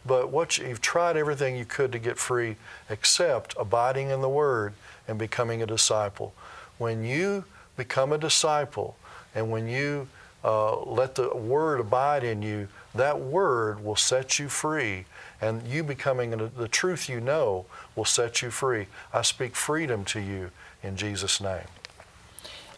But 0.05 0.29
what 0.29 0.58
you, 0.58 0.67
you've 0.67 0.82
tried 0.82 1.17
everything 1.17 1.55
you 1.55 1.65
could 1.65 1.91
to 1.91 2.00
get 2.00 2.17
free 2.17 2.55
except 2.89 3.55
abiding 3.60 4.10
in 4.10 4.22
the 4.22 4.29
Word 4.29 4.74
and 5.08 5.17
becoming 5.17 5.63
a 5.63 5.65
disciple. 5.65 6.34
When 6.77 7.03
you 7.03 7.46
become 7.77 8.13
a 8.13 8.17
disciple 8.17 8.96
and 9.34 9.50
when 9.50 9.67
you 9.67 10.08
uh, 10.44 10.84
let 10.84 11.15
the 11.15 11.36
Word 11.36 11.79
abide 11.79 12.24
in 12.24 12.44
you, 12.44 12.67
that 12.94 13.20
Word 13.20 13.84
will 13.84 13.96
set 13.96 14.38
you 14.38 14.50
free. 14.50 15.05
And 15.41 15.67
you 15.67 15.83
becoming 15.83 16.51
the 16.55 16.67
truth 16.67 17.09
you 17.09 17.19
know 17.19 17.65
will 17.95 18.05
set 18.05 18.41
you 18.41 18.51
free. 18.51 18.87
I 19.13 19.21
speak 19.21 19.55
freedom 19.55 20.05
to 20.05 20.19
you 20.19 20.51
in 20.81 20.95
Jesus' 20.95 21.41
name. 21.41 21.67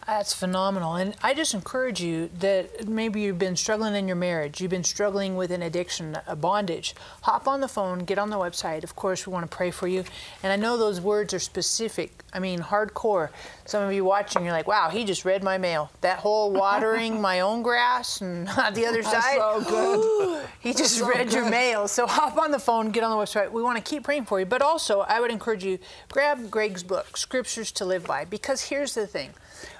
That's 0.08 0.32
phenomenal. 0.32 0.94
And 0.94 1.14
I 1.22 1.34
just 1.34 1.52
encourage 1.52 2.00
you 2.00 2.30
that 2.38 2.88
maybe 2.88 3.20
you've 3.20 3.38
been 3.38 3.56
struggling 3.56 3.94
in 3.94 4.08
your 4.08 4.16
marriage, 4.16 4.58
you've 4.58 4.70
been 4.70 4.82
struggling 4.82 5.36
with 5.36 5.50
an 5.50 5.60
addiction, 5.60 6.16
a 6.26 6.34
bondage. 6.34 6.94
Hop 7.20 7.46
on 7.46 7.60
the 7.60 7.68
phone, 7.68 7.98
get 8.06 8.18
on 8.18 8.30
the 8.30 8.38
website. 8.38 8.84
Of 8.84 8.96
course, 8.96 9.26
we 9.26 9.34
want 9.34 9.50
to 9.50 9.54
pray 9.54 9.70
for 9.70 9.86
you. 9.86 10.04
And 10.42 10.50
I 10.50 10.56
know 10.56 10.78
those 10.78 10.98
words 10.98 11.34
are 11.34 11.38
specific. 11.38 12.24
I 12.32 12.38
mean, 12.38 12.60
hardcore. 12.60 13.28
Some 13.66 13.82
of 13.82 13.92
you 13.92 14.02
watching, 14.02 14.44
you're 14.44 14.54
like, 14.54 14.66
wow, 14.66 14.88
he 14.88 15.04
just 15.04 15.26
read 15.26 15.42
my 15.42 15.58
mail. 15.58 15.90
That 16.00 16.20
whole 16.20 16.52
watering 16.52 17.20
my 17.20 17.40
own 17.40 17.62
grass 17.62 18.22
and 18.22 18.48
on 18.56 18.72
the 18.72 18.86
other 18.86 19.02
That's 19.02 19.14
side. 19.14 19.36
so 19.36 19.62
good. 19.68 20.48
he 20.60 20.72
just 20.72 20.96
so 20.96 21.06
read 21.06 21.34
your 21.34 21.50
mail. 21.50 21.86
So 21.86 22.06
hop 22.06 22.38
on 22.38 22.50
the 22.50 22.58
phone, 22.58 22.92
get 22.92 23.04
on 23.04 23.10
the 23.10 23.22
website. 23.22 23.52
We 23.52 23.62
want 23.62 23.76
to 23.76 23.84
keep 23.84 24.04
praying 24.04 24.24
for 24.24 24.40
you. 24.40 24.46
But 24.46 24.62
also, 24.62 25.00
I 25.00 25.20
would 25.20 25.30
encourage 25.30 25.64
you, 25.64 25.78
grab 26.10 26.50
Greg's 26.50 26.82
book, 26.82 27.18
Scriptures 27.18 27.70
to 27.72 27.84
Live 27.84 28.06
By, 28.06 28.24
because 28.24 28.62
here's 28.62 28.94
the 28.94 29.06
thing 29.06 29.34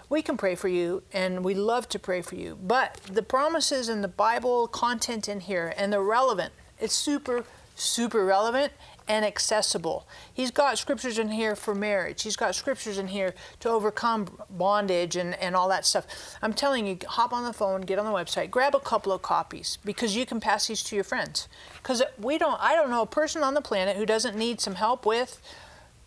we 0.08 0.22
can 0.22 0.36
pray 0.36 0.54
for 0.54 0.68
you 0.68 1.02
and 1.12 1.44
we 1.44 1.54
love 1.54 1.88
to 1.90 1.98
pray 1.98 2.22
for 2.22 2.34
you. 2.34 2.58
But 2.60 3.00
the 3.10 3.22
promises 3.22 3.88
and 3.88 4.02
the 4.02 4.08
bible 4.08 4.66
content 4.68 5.28
in 5.28 5.40
here 5.40 5.72
and 5.76 5.92
the 5.92 6.00
relevant. 6.00 6.52
It's 6.78 6.94
super 6.94 7.44
super 7.78 8.24
relevant 8.24 8.72
and 9.06 9.24
accessible. 9.24 10.06
He's 10.34 10.50
got 10.50 10.76
scriptures 10.76 11.18
in 11.18 11.30
here 11.30 11.56
for 11.56 11.74
marriage. 11.74 12.22
He's 12.22 12.36
got 12.36 12.54
scriptures 12.54 12.98
in 12.98 13.08
here 13.08 13.34
to 13.60 13.70
overcome 13.70 14.28
bondage 14.50 15.16
and, 15.16 15.34
and 15.36 15.56
all 15.56 15.68
that 15.68 15.86
stuff. 15.86 16.06
I'm 16.42 16.52
telling 16.52 16.86
you 16.86 16.98
hop 17.06 17.32
on 17.32 17.44
the 17.44 17.52
phone 17.52 17.82
get 17.82 17.98
on 17.98 18.04
the 18.04 18.10
website 18.10 18.50
grab 18.50 18.74
a 18.74 18.80
couple 18.80 19.12
of 19.12 19.22
copies 19.22 19.78
because 19.84 20.16
you 20.16 20.26
can 20.26 20.40
pass 20.40 20.66
these 20.66 20.82
to 20.84 20.94
your 20.94 21.04
friends. 21.04 21.48
Because 21.76 22.02
we 22.18 22.36
don't 22.36 22.60
i 22.60 22.74
don't 22.74 22.90
know 22.90 23.02
a 23.02 23.06
person 23.06 23.42
on 23.42 23.54
the 23.54 23.62
planet 23.62 23.96
who 23.96 24.04
doesn't 24.04 24.36
need 24.36 24.60
some 24.60 24.74
help 24.74 25.06
with 25.06 25.40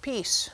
peace 0.02 0.50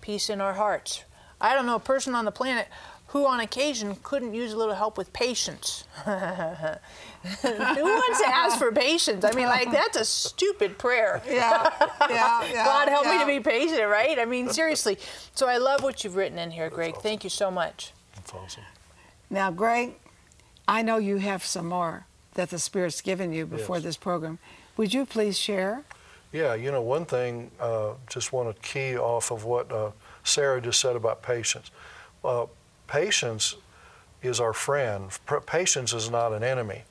peace 0.00 0.28
in 0.28 0.40
our 0.40 0.54
hearts. 0.54 1.04
I 1.40 1.54
don't 1.54 1.66
know 1.66 1.76
a 1.76 1.80
person 1.80 2.14
on 2.14 2.24
the 2.24 2.32
planet 2.32 2.68
who 3.12 3.26
on 3.26 3.40
occasion 3.40 3.94
couldn't 4.02 4.32
use 4.32 4.54
a 4.54 4.56
little 4.56 4.74
help 4.74 4.96
with 4.96 5.12
patience. 5.12 5.84
who 6.04 6.10
wants 6.10 8.20
to 8.20 8.26
ask 8.26 8.58
for 8.58 8.72
patience? 8.72 9.22
I 9.22 9.32
mean, 9.32 9.44
like, 9.44 9.70
that's 9.70 9.98
a 9.98 10.04
stupid 10.04 10.78
prayer. 10.78 11.20
Yeah, 11.26 11.68
yeah, 12.08 12.44
yeah. 12.50 12.64
God 12.64 12.88
help 12.88 13.04
me 13.04 13.18
to 13.18 13.26
be 13.26 13.40
patient, 13.40 13.86
right? 13.86 14.18
I 14.18 14.24
mean, 14.24 14.48
seriously. 14.48 14.96
So 15.34 15.46
I 15.46 15.58
love 15.58 15.82
what 15.82 16.04
you've 16.04 16.16
written 16.16 16.38
in 16.38 16.50
here, 16.50 16.70
Greg. 16.70 16.96
Thank 16.96 17.22
you 17.22 17.28
so 17.28 17.50
much. 17.50 17.92
That's 18.14 18.32
awesome. 18.32 18.62
Now, 19.28 19.50
Greg, 19.50 19.92
I 20.66 20.80
know 20.80 20.96
you 20.96 21.18
have 21.18 21.44
some 21.44 21.68
more 21.68 22.06
that 22.32 22.48
the 22.48 22.58
Spirit's 22.58 23.02
given 23.02 23.30
you 23.34 23.44
before 23.44 23.76
Yes. 23.76 23.84
this 23.84 23.96
program. 23.98 24.38
Would 24.78 24.94
you 24.94 25.04
please 25.04 25.38
share? 25.38 25.84
Yeah, 26.32 26.54
you 26.54 26.72
know, 26.72 26.80
one 26.80 27.04
thing, 27.04 27.50
uh, 27.60 27.90
just 28.08 28.32
want 28.32 28.54
to 28.54 28.62
key 28.62 28.96
off 28.96 29.30
of 29.30 29.44
what 29.44 29.70
uh, 29.70 29.90
Sarah 30.24 30.62
just 30.62 30.80
said 30.80 30.96
about 30.96 31.22
patience. 31.22 31.70
Uh, 32.24 32.46
patience 32.92 33.56
is 34.22 34.38
our 34.38 34.52
friend. 34.52 35.08
Patience 35.46 35.94
is 35.94 36.10
not 36.10 36.34
an 36.34 36.44
enemy. 36.44 36.82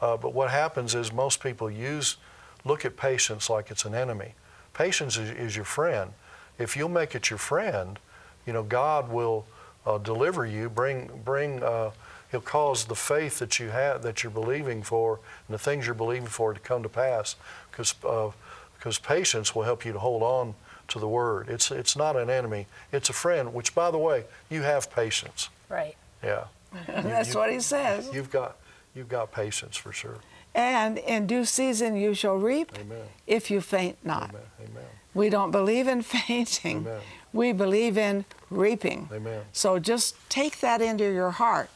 Uh, 0.00 0.16
but 0.16 0.34
what 0.34 0.50
happens 0.50 0.94
is 0.94 1.10
most 1.10 1.42
people 1.42 1.70
use, 1.70 2.18
look 2.66 2.84
at 2.84 2.98
patience 2.98 3.48
like 3.48 3.70
it's 3.70 3.86
an 3.86 3.94
enemy. 3.94 4.34
Patience 4.74 5.16
is, 5.16 5.30
is 5.30 5.56
your 5.56 5.64
friend. 5.64 6.12
If 6.58 6.76
you'll 6.76 6.90
make 6.90 7.14
it 7.14 7.30
your 7.30 7.38
friend, 7.38 7.98
you 8.46 8.52
know, 8.52 8.62
God 8.62 9.10
will 9.10 9.46
uh, 9.86 9.96
deliver 9.96 10.44
you, 10.44 10.68
bring, 10.68 11.10
bring, 11.24 11.62
uh, 11.62 11.92
He'll 12.30 12.42
cause 12.42 12.84
the 12.84 12.94
faith 12.94 13.38
that 13.38 13.58
you 13.58 13.70
have, 13.70 14.02
that 14.02 14.22
you're 14.22 14.30
believing 14.30 14.82
for, 14.82 15.18
and 15.48 15.54
the 15.54 15.58
things 15.58 15.86
you're 15.86 15.94
believing 15.94 16.28
for 16.28 16.52
to 16.52 16.60
come 16.60 16.82
to 16.82 16.88
pass. 16.90 17.36
Because 17.70 17.94
uh, 18.04 18.32
because 18.78 18.98
patience 18.98 19.54
will 19.54 19.64
help 19.64 19.84
you 19.84 19.92
to 19.92 19.98
hold 19.98 20.22
on 20.22 20.54
to 20.88 20.98
the 20.98 21.08
word. 21.08 21.48
It's 21.48 21.70
it's 21.70 21.96
not 21.96 22.16
an 22.16 22.30
enemy; 22.30 22.66
it's 22.92 23.08
a 23.08 23.12
friend. 23.12 23.54
Which, 23.54 23.74
by 23.74 23.90
the 23.90 23.98
way, 23.98 24.24
you 24.50 24.62
have 24.62 24.90
patience. 24.90 25.48
Right. 25.68 25.96
Yeah, 26.22 26.44
That's 26.86 27.34
what 27.34 27.50
he 27.52 27.60
says. 27.60 28.10
you've 28.12 28.30
got 28.30 28.56
you've 28.94 29.08
got 29.08 29.32
patience 29.32 29.76
for 29.76 29.92
sure. 29.92 30.16
And 30.54 30.98
in 30.98 31.26
due 31.26 31.44
season 31.44 31.96
you 31.96 32.14
shall 32.14 32.36
reap 32.36 32.72
Amen. 32.78 33.02
if 33.26 33.50
you 33.50 33.60
faint 33.60 33.98
not. 34.04 34.30
Amen. 34.30 34.42
Amen. 34.60 34.84
We 35.14 35.30
don't 35.30 35.50
believe 35.50 35.86
in 35.86 36.02
fainting. 36.26 36.78
Amen. 36.78 37.00
We 37.32 37.52
believe 37.52 37.96
in 37.98 38.24
reaping. 38.50 39.08
Amen. 39.12 39.42
So 39.52 39.78
just 39.78 40.16
take 40.28 40.60
that 40.60 40.80
into 40.80 41.04
your 41.04 41.30
heart. 41.30 41.70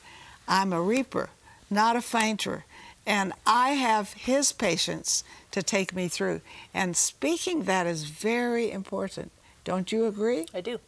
I'm 0.49 0.73
a 0.73 0.81
reaper, 0.83 1.31
not 1.71 1.95
a 1.95 2.01
fainter. 2.01 2.65
And 3.07 3.33
I 3.47 3.71
have 3.71 4.13
His 4.13 4.53
patience 4.53 5.25
to 5.51 5.63
take 5.63 5.95
me 5.95 6.09
through. 6.09 6.41
And 6.73 6.97
speaking 6.97 7.65
that 7.65 7.87
is 7.87 8.05
very 8.05 8.71
important. 8.71 9.33
Don't 9.65 9.93
you 9.93 10.07
agree? 10.07 10.47
I 10.55 10.61
do. 10.61 10.79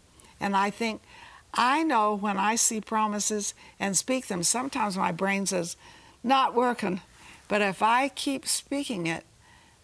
And 0.40 0.56
I 0.56 0.71
think, 0.71 1.02
I 1.52 1.83
know 1.83 2.14
when 2.14 2.37
I 2.37 2.56
see 2.56 2.80
promises 2.80 3.54
and 3.78 3.97
speak 3.97 4.26
them, 4.26 4.42
sometimes 4.42 4.97
my 4.97 5.12
brain 5.12 5.47
says, 5.47 5.76
not 6.23 6.54
working. 6.54 7.00
But 7.49 7.62
if 7.62 7.83
I 7.83 8.09
keep 8.09 8.47
speaking 8.47 9.06
it, 9.06 9.25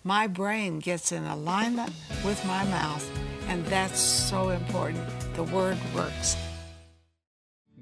my 0.03 0.27
brain 0.27 0.79
gets 0.79 1.13
in 1.13 1.25
alignment 1.25 1.93
with 2.25 2.45
my 2.47 2.65
mouth. 2.65 3.09
And 3.49 3.65
that's 3.67 4.01
so 4.01 4.51
important. 4.51 5.07
The 5.35 5.43
word 5.45 5.79
works. 5.95 6.37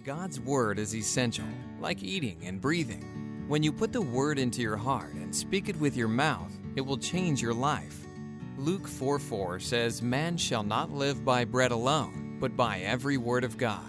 God's 0.04 0.40
Word 0.40 0.78
is 0.78 0.94
essential, 0.94 1.44
like 1.80 2.02
eating 2.02 2.38
and 2.44 2.60
breathing. 2.60 3.27
When 3.48 3.62
you 3.62 3.72
put 3.72 3.94
the 3.94 4.02
Word 4.02 4.38
into 4.38 4.60
your 4.60 4.76
heart 4.76 5.14
and 5.14 5.34
speak 5.34 5.70
it 5.70 5.80
with 5.80 5.96
your 5.96 6.06
mouth, 6.06 6.52
it 6.76 6.82
will 6.82 6.98
change 6.98 7.40
your 7.40 7.54
life. 7.54 8.06
Luke 8.58 8.86
4 8.86 9.18
4 9.18 9.58
says, 9.58 10.02
Man 10.02 10.36
shall 10.36 10.62
not 10.62 10.92
live 10.92 11.24
by 11.24 11.46
bread 11.46 11.70
alone, 11.70 12.36
but 12.40 12.58
by 12.58 12.80
every 12.80 13.16
word 13.16 13.44
of 13.44 13.56
God. 13.56 13.88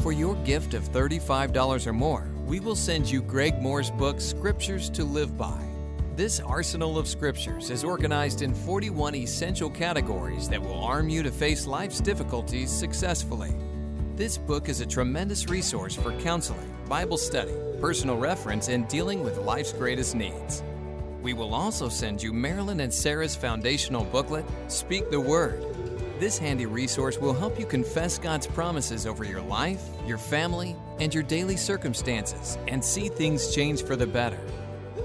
For 0.00 0.12
your 0.12 0.34
gift 0.44 0.74
of 0.74 0.82
$35 0.92 1.86
or 1.86 1.94
more, 1.94 2.28
we 2.44 2.60
will 2.60 2.76
send 2.76 3.10
you 3.10 3.22
Greg 3.22 3.62
Mohr's 3.62 3.90
book, 3.90 4.20
Scriptures 4.20 4.90
to 4.90 5.04
Live 5.04 5.38
By. 5.38 5.66
This 6.14 6.38
arsenal 6.38 6.98
of 6.98 7.08
scriptures 7.08 7.70
is 7.70 7.84
organized 7.84 8.42
in 8.42 8.54
41 8.54 9.14
essential 9.14 9.70
categories 9.70 10.50
that 10.50 10.60
will 10.60 10.84
arm 10.84 11.08
you 11.08 11.22
to 11.22 11.30
face 11.30 11.66
life's 11.66 12.02
difficulties 12.02 12.70
successfully. 12.70 13.54
This 14.16 14.36
book 14.36 14.68
is 14.68 14.82
a 14.82 14.86
tremendous 14.86 15.48
resource 15.48 15.94
for 15.94 16.12
counseling, 16.20 16.74
Bible 16.88 17.16
study, 17.16 17.54
personal 17.80 18.16
reference, 18.16 18.68
and 18.68 18.86
dealing 18.88 19.22
with 19.22 19.38
life's 19.38 19.72
greatest 19.72 20.14
needs. 20.14 20.62
We 21.22 21.32
will 21.32 21.54
also 21.54 21.88
send 21.88 22.22
you 22.22 22.32
Marilyn 22.32 22.80
and 22.80 22.92
Sarah's 22.92 23.34
foundational 23.34 24.04
booklet, 24.04 24.44
Speak 24.68 25.10
the 25.10 25.20
Word. 25.20 25.64
This 26.20 26.38
handy 26.38 26.66
resource 26.66 27.18
will 27.18 27.32
help 27.32 27.58
you 27.60 27.66
confess 27.66 28.18
God's 28.18 28.46
promises 28.46 29.06
over 29.06 29.24
your 29.24 29.40
life, 29.40 29.82
your 30.06 30.18
family, 30.18 30.74
and 30.98 31.14
your 31.14 31.22
daily 31.22 31.56
circumstances 31.56 32.58
and 32.66 32.84
see 32.84 33.08
things 33.08 33.54
change 33.54 33.82
for 33.84 33.94
the 33.94 34.06
better. 34.06 34.40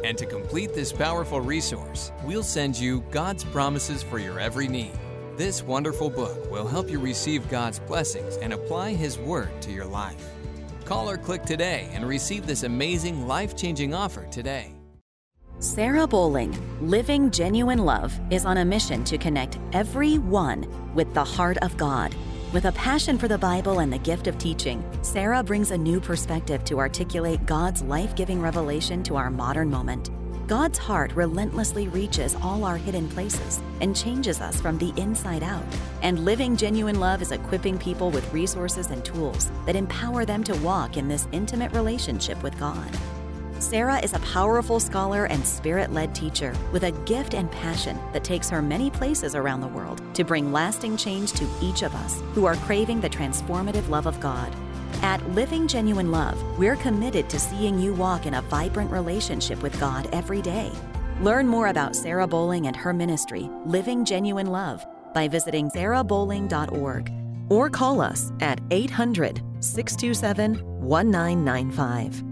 And 0.03 0.17
to 0.17 0.25
complete 0.25 0.73
this 0.73 0.91
powerful 0.91 1.39
resource, 1.39 2.11
we'll 2.23 2.43
send 2.43 2.75
you 2.77 3.01
God's 3.11 3.43
promises 3.43 4.01
for 4.01 4.17
your 4.17 4.39
every 4.39 4.67
need. 4.67 4.93
This 5.37 5.63
wonderful 5.63 6.09
book 6.09 6.51
will 6.51 6.67
help 6.67 6.89
you 6.89 6.99
receive 6.99 7.49
God's 7.49 7.79
blessings 7.79 8.37
and 8.37 8.53
apply 8.53 8.93
His 8.93 9.17
Word 9.17 9.49
to 9.61 9.71
your 9.71 9.85
life. 9.85 10.29
Call 10.93 11.09
or 11.09 11.17
click 11.17 11.41
today 11.41 11.89
and 11.93 12.07
receive 12.07 12.45
this 12.45 12.61
amazing 12.61 13.27
life 13.27 13.55
changing 13.57 13.95
offer 13.95 14.27
today. 14.27 14.75
Sarah 15.57 16.05
Bowling, 16.05 16.53
Living 16.87 17.31
Genuine 17.31 17.79
Love, 17.79 18.13
is 18.29 18.45
on 18.45 18.57
a 18.57 18.65
mission 18.65 19.03
to 19.05 19.17
connect 19.17 19.57
everyone 19.71 20.67
with 20.93 21.11
the 21.15 21.23
heart 21.23 21.57
of 21.63 21.75
God. 21.77 22.13
With 22.53 22.65
a 22.65 22.71
passion 22.73 23.17
for 23.17 23.27
the 23.27 23.39
Bible 23.39 23.79
and 23.79 23.91
the 23.91 23.97
gift 23.97 24.27
of 24.27 24.37
teaching, 24.37 24.85
Sarah 25.01 25.41
brings 25.41 25.71
a 25.71 25.77
new 25.79 25.99
perspective 25.99 26.63
to 26.65 26.77
articulate 26.77 27.43
God's 27.47 27.81
life 27.81 28.15
giving 28.15 28.39
revelation 28.39 29.01
to 29.01 29.15
our 29.15 29.31
modern 29.31 29.71
moment. 29.71 30.11
God's 30.45 30.77
heart 30.77 31.11
relentlessly 31.13 31.87
reaches 31.87 32.35
all 32.35 32.63
our 32.63 32.77
hidden 32.77 33.09
places 33.09 33.63
and 33.83 33.93
changes 33.93 34.39
us 34.39 34.61
from 34.61 34.77
the 34.77 34.93
inside 34.95 35.43
out. 35.43 35.65
And 36.01 36.23
Living 36.23 36.55
Genuine 36.55 37.01
Love 37.01 37.21
is 37.21 37.33
equipping 37.33 37.77
people 37.77 38.09
with 38.09 38.33
resources 38.33 38.89
and 38.89 39.03
tools 39.03 39.51
that 39.65 39.75
empower 39.75 40.23
them 40.23 40.41
to 40.45 40.55
walk 40.59 40.95
in 40.95 41.09
this 41.09 41.27
intimate 41.33 41.73
relationship 41.73 42.41
with 42.41 42.57
God. 42.57 42.89
Sarah 43.59 43.99
is 43.99 44.13
a 44.13 44.19
powerful 44.19 44.79
scholar 44.79 45.25
and 45.25 45.45
spirit 45.45 45.91
led 45.91 46.15
teacher 46.15 46.53
with 46.71 46.83
a 46.83 46.91
gift 47.05 47.33
and 47.33 47.51
passion 47.51 47.99
that 48.13 48.23
takes 48.23 48.49
her 48.49 48.61
many 48.61 48.89
places 48.89 49.35
around 49.35 49.59
the 49.59 49.67
world 49.67 50.01
to 50.15 50.23
bring 50.23 50.53
lasting 50.53 50.95
change 50.95 51.33
to 51.33 51.47
each 51.61 51.81
of 51.81 51.93
us 51.93 52.21
who 52.33 52.45
are 52.45 52.55
craving 52.55 53.01
the 53.01 53.09
transformative 53.09 53.87
love 53.89 54.05
of 54.05 54.19
God. 54.21 54.53
At 55.01 55.21
Living 55.31 55.67
Genuine 55.67 56.09
Love, 56.09 56.41
we're 56.57 56.77
committed 56.77 57.29
to 57.29 57.39
seeing 57.39 57.77
you 57.79 57.93
walk 57.93 58.25
in 58.25 58.35
a 58.35 58.41
vibrant 58.43 58.91
relationship 58.91 59.61
with 59.61 59.77
God 59.77 60.07
every 60.13 60.41
day. 60.41 60.71
Learn 61.23 61.47
more 61.47 61.67
about 61.67 61.95
Sarah 61.95 62.27
Bowling 62.27 62.67
and 62.67 62.75
her 62.75 62.91
ministry, 62.91 63.49
Living 63.65 64.03
Genuine 64.03 64.47
Love, 64.47 64.85
by 65.13 65.29
visiting 65.29 65.69
sarahbowling.org 65.69 67.13
or 67.47 67.69
call 67.69 68.01
us 68.01 68.33
at 68.41 68.59
800 68.71 69.41
627 69.61 70.55
1995. 70.85 72.23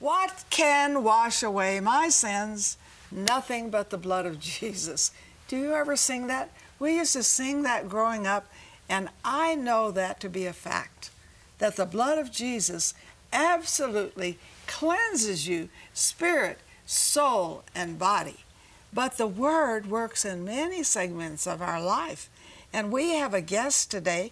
What 0.00 0.44
can 0.50 1.04
wash 1.04 1.44
away 1.44 1.78
my 1.78 2.08
sins? 2.08 2.76
Nothing 3.12 3.70
but 3.70 3.90
the 3.90 3.96
blood 3.96 4.26
of 4.26 4.40
Jesus. 4.40 5.12
Do 5.46 5.56
you 5.56 5.72
ever 5.72 5.94
sing 5.94 6.26
that? 6.26 6.50
We 6.80 6.96
used 6.96 7.12
to 7.12 7.22
sing 7.22 7.62
that 7.62 7.88
growing 7.88 8.26
up, 8.26 8.48
and 8.88 9.08
I 9.24 9.54
know 9.54 9.92
that 9.92 10.18
to 10.18 10.28
be 10.28 10.46
a 10.46 10.52
fact 10.52 11.10
that 11.58 11.76
the 11.76 11.86
blood 11.86 12.18
of 12.18 12.32
Jesus 12.32 12.92
absolutely 13.32 14.40
cleanses 14.68 15.48
you, 15.48 15.68
spirit, 15.92 16.58
soul, 16.86 17.64
and 17.74 17.98
body. 17.98 18.44
But 18.92 19.16
the 19.18 19.26
Word 19.26 19.90
works 19.90 20.24
in 20.24 20.44
many 20.44 20.82
segments 20.84 21.46
of 21.46 21.60
our 21.60 21.82
life. 21.82 22.30
And 22.72 22.92
we 22.92 23.10
have 23.14 23.34
a 23.34 23.40
guest 23.40 23.90
today, 23.90 24.30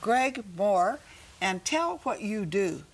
Greg 0.00 0.44
Mohr, 0.56 0.98
and 1.40 1.64
tell 1.64 1.98
what 2.04 2.20
you 2.20 2.46
do. 2.46 2.84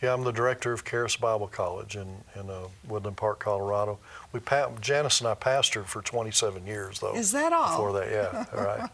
Yeah, 0.00 0.14
I'm 0.14 0.24
the 0.24 0.32
director 0.32 0.72
of 0.72 0.84
Charis 0.84 1.16
Bible 1.16 1.46
College 1.46 1.94
in, 1.94 2.08
in 2.34 2.50
uh, 2.50 2.62
Woodland 2.88 3.16
Park, 3.16 3.38
Colorado. 3.38 3.98
We 4.32 4.40
pa- 4.40 4.70
Janice 4.80 5.20
and 5.20 5.28
I 5.28 5.34
pastored 5.34 5.84
for 5.84 6.02
27 6.02 6.66
years, 6.66 6.98
though. 6.98 7.14
Is 7.14 7.30
that 7.32 7.52
all? 7.52 7.76
Before 7.76 7.92
that, 8.00 8.10
yeah, 8.10 8.44
all 8.56 8.64
right. 8.64 8.90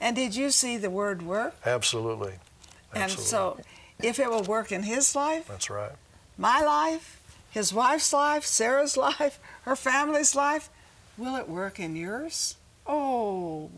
And 0.00 0.16
did 0.16 0.34
you 0.34 0.50
see 0.50 0.76
the 0.76 0.90
Word 0.90 1.22
work? 1.22 1.54
Absolutely. 1.64 2.34
And 2.92 3.10
so, 3.10 3.60
if 4.02 4.18
it 4.18 4.28
will 4.30 4.42
work 4.42 4.72
in 4.72 4.82
his 4.82 5.14
life, 5.14 5.46
That's 5.46 5.70
right. 5.70 5.92
My 6.38 6.62
life, 6.62 7.20
his 7.50 7.72
wife's 7.72 8.12
life, 8.12 8.44
Sarah's 8.44 8.96
life, 8.96 9.40
her 9.62 9.76
family's 9.76 10.34
life, 10.34 10.70
will 11.18 11.36
it 11.36 11.48
work 11.48 11.80
in 11.80 11.96
yours? 11.96 12.56
Oh, 12.86 13.68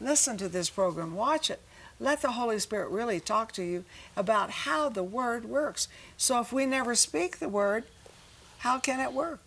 listen 0.00 0.36
to 0.38 0.48
this 0.48 0.70
program, 0.70 1.16
watch 1.16 1.50
it. 1.50 1.60
Let 1.98 2.22
the 2.22 2.32
Holy 2.32 2.58
Spirit 2.58 2.90
really 2.90 3.20
talk 3.20 3.52
to 3.52 3.62
you 3.64 3.84
about 4.16 4.50
how 4.50 4.88
the 4.88 5.02
Word 5.02 5.46
works. 5.46 5.88
So 6.16 6.40
if 6.40 6.52
we 6.52 6.66
never 6.66 6.94
speak 6.94 7.38
the 7.38 7.48
Word, 7.48 7.84
how 8.58 8.78
can 8.78 9.00
it 9.00 9.12
work? 9.12 9.40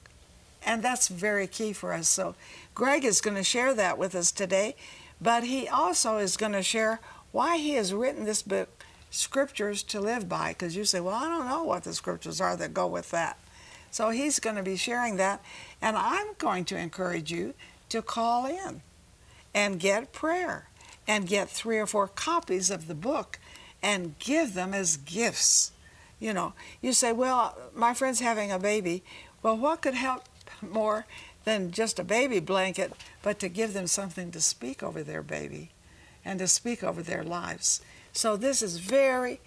And 0.66 0.84
that's 0.84 1.08
very 1.08 1.48
key 1.48 1.74
for 1.74 1.94
us. 1.94 2.10
So 2.10 2.36
Greg 2.76 3.06
is 3.06 3.22
going 3.22 3.38
to 3.38 3.44
share 3.44 3.74
that 3.76 3.98
with 3.98 4.16
us 4.16 4.32
today, 4.32 4.76
but 5.22 5.44
he 5.44 5.68
also 5.68 6.18
is 6.18 6.38
going 6.38 6.52
to 6.54 6.64
share 6.64 7.00
why 7.32 7.58
he 7.58 7.74
has 7.74 7.94
written 7.94 8.26
this 8.26 8.42
book, 8.42 8.79
Scriptures 9.12 9.84
to 9.84 10.00
Live 10.00 10.30
By, 10.30 10.50
because 10.50 10.76
you 10.76 10.86
say, 10.86 11.00
well, 11.00 11.16
I 11.16 11.28
don't 11.28 11.48
know 11.48 11.64
what 11.64 11.84
the 11.84 11.94
scriptures 11.94 12.40
are 12.40 12.56
that 12.58 12.74
go 12.74 12.88
with 12.88 13.12
that. 13.12 13.40
So 13.92 14.12
he's 14.12 14.40
going 14.40 14.56
to 14.56 14.64
be 14.64 14.76
sharing 14.76 15.16
that, 15.18 15.44
and 15.82 15.98
I'm 15.98 16.28
going 16.38 16.66
to 16.66 16.78
encourage 16.78 17.32
you 17.32 17.56
to 17.90 18.02
call 18.02 18.46
in 18.46 18.82
and 19.54 19.80
get 19.80 20.14
prayer 20.14 20.68
and 21.08 21.28
get 21.28 21.50
three 21.50 21.80
or 21.80 21.88
four 21.88 22.08
copies 22.08 22.70
of 22.70 22.88
the 22.88 22.94
book 22.94 23.40
and 23.82 24.18
give 24.20 24.54
them 24.54 24.76
as 24.76 24.98
gifts. 24.98 25.72
You 26.20 26.34
know, 26.34 26.54
you 26.82 26.94
say, 26.94 27.12
well, 27.12 27.58
my 27.74 27.96
friend's 27.96 28.20
having 28.20 28.52
a 28.52 28.60
baby. 28.60 29.04
Well, 29.42 29.58
what 29.58 29.82
could 29.82 29.96
help 29.96 30.26
more 30.62 31.06
than 31.46 31.72
just 31.72 31.98
a 31.98 32.04
baby 32.04 32.40
blanket, 32.40 32.94
but 33.24 33.40
to 33.40 33.50
give 33.50 33.74
them 33.74 33.88
something 33.88 34.30
to 34.32 34.42
speak 34.42 34.84
over 34.84 35.02
their 35.02 35.24
baby 35.24 35.72
and 36.24 36.40
to 36.40 36.48
speak 36.48 36.84
over 36.84 37.02
their 37.02 37.24
lives? 37.24 37.82
So 38.14 38.36
this 38.36 38.62
is 38.62 38.80
very, 38.80 39.40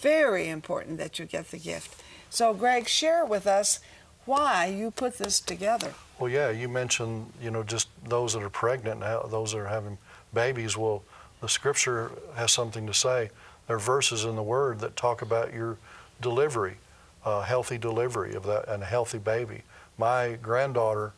very 0.00 0.48
important 0.48 0.98
that 0.98 1.18
you 1.18 1.26
get 1.26 1.50
the 1.50 1.58
gift. 1.58 2.02
So, 2.28 2.54
Greg, 2.54 2.88
share 2.88 3.24
with 3.24 3.46
us 3.46 3.80
why 4.24 4.66
you 4.66 4.90
put 4.90 5.18
this 5.18 5.40
together. 5.40 5.94
Well, 6.18 6.30
yeah, 6.30 6.50
you 6.50 6.68
mentioned, 6.68 7.32
you 7.42 7.50
know, 7.50 7.62
just 7.62 7.88
those 8.04 8.34
that 8.34 8.42
are 8.42 8.50
pregnant 8.50 9.00
those 9.30 9.52
that 9.52 9.58
are 9.58 9.66
having 9.66 9.98
babies. 10.34 10.76
Well, 10.76 11.02
the 11.40 11.48
scripture 11.48 12.12
has 12.36 12.52
something 12.52 12.86
to 12.86 12.94
say. 12.94 13.30
There 13.66 13.76
are 13.76 13.80
verses 13.80 14.24
in 14.24 14.36
the 14.36 14.42
Word 14.42 14.80
that 14.80 14.96
talk 14.96 15.22
about 15.22 15.52
your 15.52 15.78
delivery, 16.20 16.76
uh, 17.24 17.40
healthy 17.42 17.78
delivery 17.78 18.34
of 18.34 18.44
that, 18.44 18.68
and 18.68 18.82
a 18.82 18.86
healthy 18.86 19.18
baby. 19.18 19.62
My 19.96 20.38
granddaughter, 20.42 21.12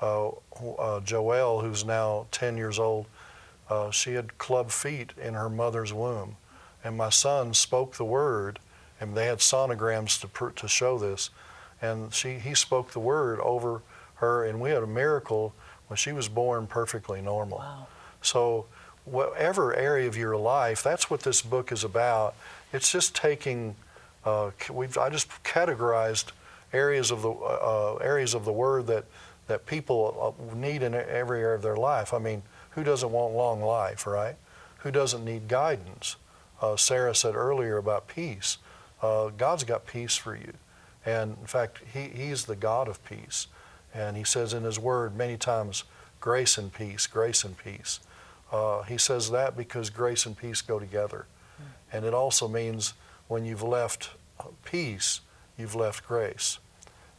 uh, 0.00 0.28
uh, 0.28 0.32
Joelle, 1.00 1.62
who's 1.62 1.84
now 1.84 2.26
10 2.32 2.56
years 2.56 2.78
old, 2.78 3.06
uh, 3.72 3.90
she 3.90 4.12
had 4.12 4.36
club 4.36 4.70
feet 4.70 5.14
in 5.20 5.32
her 5.32 5.48
mother's 5.48 5.94
womb. 5.94 6.36
And 6.84 6.96
my 6.96 7.08
son 7.08 7.54
spoke 7.54 7.96
the 7.96 8.04
word, 8.04 8.58
and 9.00 9.16
they 9.16 9.26
had 9.26 9.38
sonograms 9.38 10.20
to, 10.20 10.28
pr- 10.28 10.50
to 10.50 10.68
show 10.68 10.98
this. 10.98 11.30
And 11.80 12.12
she, 12.12 12.34
he 12.34 12.54
spoke 12.54 12.90
the 12.90 13.00
word 13.00 13.40
over 13.40 13.80
her, 14.16 14.44
and 14.44 14.60
we 14.60 14.70
had 14.70 14.82
a 14.82 14.86
miracle 14.86 15.54
when 15.88 15.96
she 15.96 16.12
was 16.12 16.28
born 16.28 16.66
perfectly 16.66 17.22
normal. 17.22 17.58
Wow. 17.58 17.86
So, 18.20 18.66
whatever 19.04 19.74
area 19.74 20.06
of 20.06 20.16
your 20.16 20.36
life, 20.36 20.82
that's 20.82 21.10
what 21.10 21.20
this 21.22 21.40
book 21.40 21.72
is 21.72 21.82
about. 21.82 22.34
It's 22.72 22.92
just 22.92 23.14
taking, 23.14 23.74
uh, 24.24 24.50
we've, 24.70 24.98
I 24.98 25.08
just 25.08 25.28
categorized 25.44 26.32
areas 26.72 27.10
of 27.10 27.22
the 27.22 27.30
uh, 27.30 27.96
uh, 27.96 28.04
areas 28.04 28.34
of 28.34 28.44
the 28.44 28.52
word 28.52 28.86
that 28.88 29.04
that 29.48 29.66
people 29.66 30.36
uh, 30.38 30.54
need 30.54 30.82
in 30.82 30.94
every 30.94 31.40
area 31.40 31.56
of 31.56 31.62
their 31.62 31.76
life. 31.76 32.14
I 32.14 32.18
mean, 32.18 32.42
who 32.74 32.84
doesn't 32.84 33.10
want 33.10 33.34
long 33.34 33.62
life, 33.62 34.06
right? 34.06 34.36
Who 34.78 34.90
doesn't 34.90 35.24
need 35.24 35.48
guidance? 35.48 36.16
Uh, 36.60 36.76
Sarah 36.76 37.14
said 37.14 37.34
earlier 37.34 37.76
about 37.76 38.08
peace. 38.08 38.58
Uh, 39.00 39.28
God's 39.30 39.64
got 39.64 39.86
peace 39.86 40.16
for 40.16 40.36
you, 40.36 40.52
and 41.04 41.36
in 41.40 41.46
fact, 41.46 41.80
He 41.92 42.08
He's 42.08 42.44
the 42.44 42.56
God 42.56 42.88
of 42.88 43.04
peace, 43.04 43.48
and 43.92 44.16
He 44.16 44.24
says 44.24 44.52
in 44.52 44.62
His 44.62 44.78
Word 44.78 45.16
many 45.16 45.36
times, 45.36 45.84
"Grace 46.20 46.56
and 46.56 46.72
peace, 46.72 47.06
grace 47.06 47.44
and 47.44 47.56
peace." 47.58 48.00
Uh, 48.52 48.82
he 48.82 48.98
says 48.98 49.30
that 49.30 49.56
because 49.56 49.88
grace 49.88 50.26
and 50.26 50.36
peace 50.36 50.60
go 50.60 50.78
together, 50.78 51.26
and 51.90 52.04
it 52.04 52.12
also 52.12 52.46
means 52.46 52.92
when 53.26 53.46
you've 53.46 53.62
left 53.62 54.10
uh, 54.38 54.44
peace, 54.64 55.20
you've 55.56 55.74
left 55.74 56.06
grace. 56.06 56.58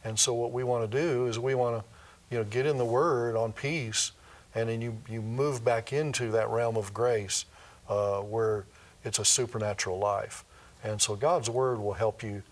And 0.04 0.18
so 0.18 0.32
what 0.32 0.52
we 0.52 0.62
want 0.62 0.88
to 0.88 1.02
do 1.02 1.26
is 1.26 1.38
we 1.38 1.54
want 1.54 1.82
to, 1.82 1.84
you 2.30 2.38
know, 2.38 2.44
get 2.44 2.66
in 2.66 2.76
the 2.76 2.84
Word 2.84 3.36
on 3.36 3.52
peace, 3.52 4.12
and 4.54 4.68
then 4.68 4.80
you 4.80 4.96
you 5.08 5.22
move 5.22 5.64
back 5.64 5.92
into 5.92 6.30
that 6.32 6.48
realm 6.48 6.76
of 6.76 6.94
grace, 6.94 7.44
uh, 7.88 8.20
where 8.20 8.64
it's 9.04 9.18
a 9.18 9.24
supernatural 9.24 9.98
life. 9.98 10.44
And 10.82 11.00
so 11.00 11.16
God's 11.16 11.48
Word 11.50 11.78
will 11.78 11.94
help 11.94 12.22
you 12.22 12.42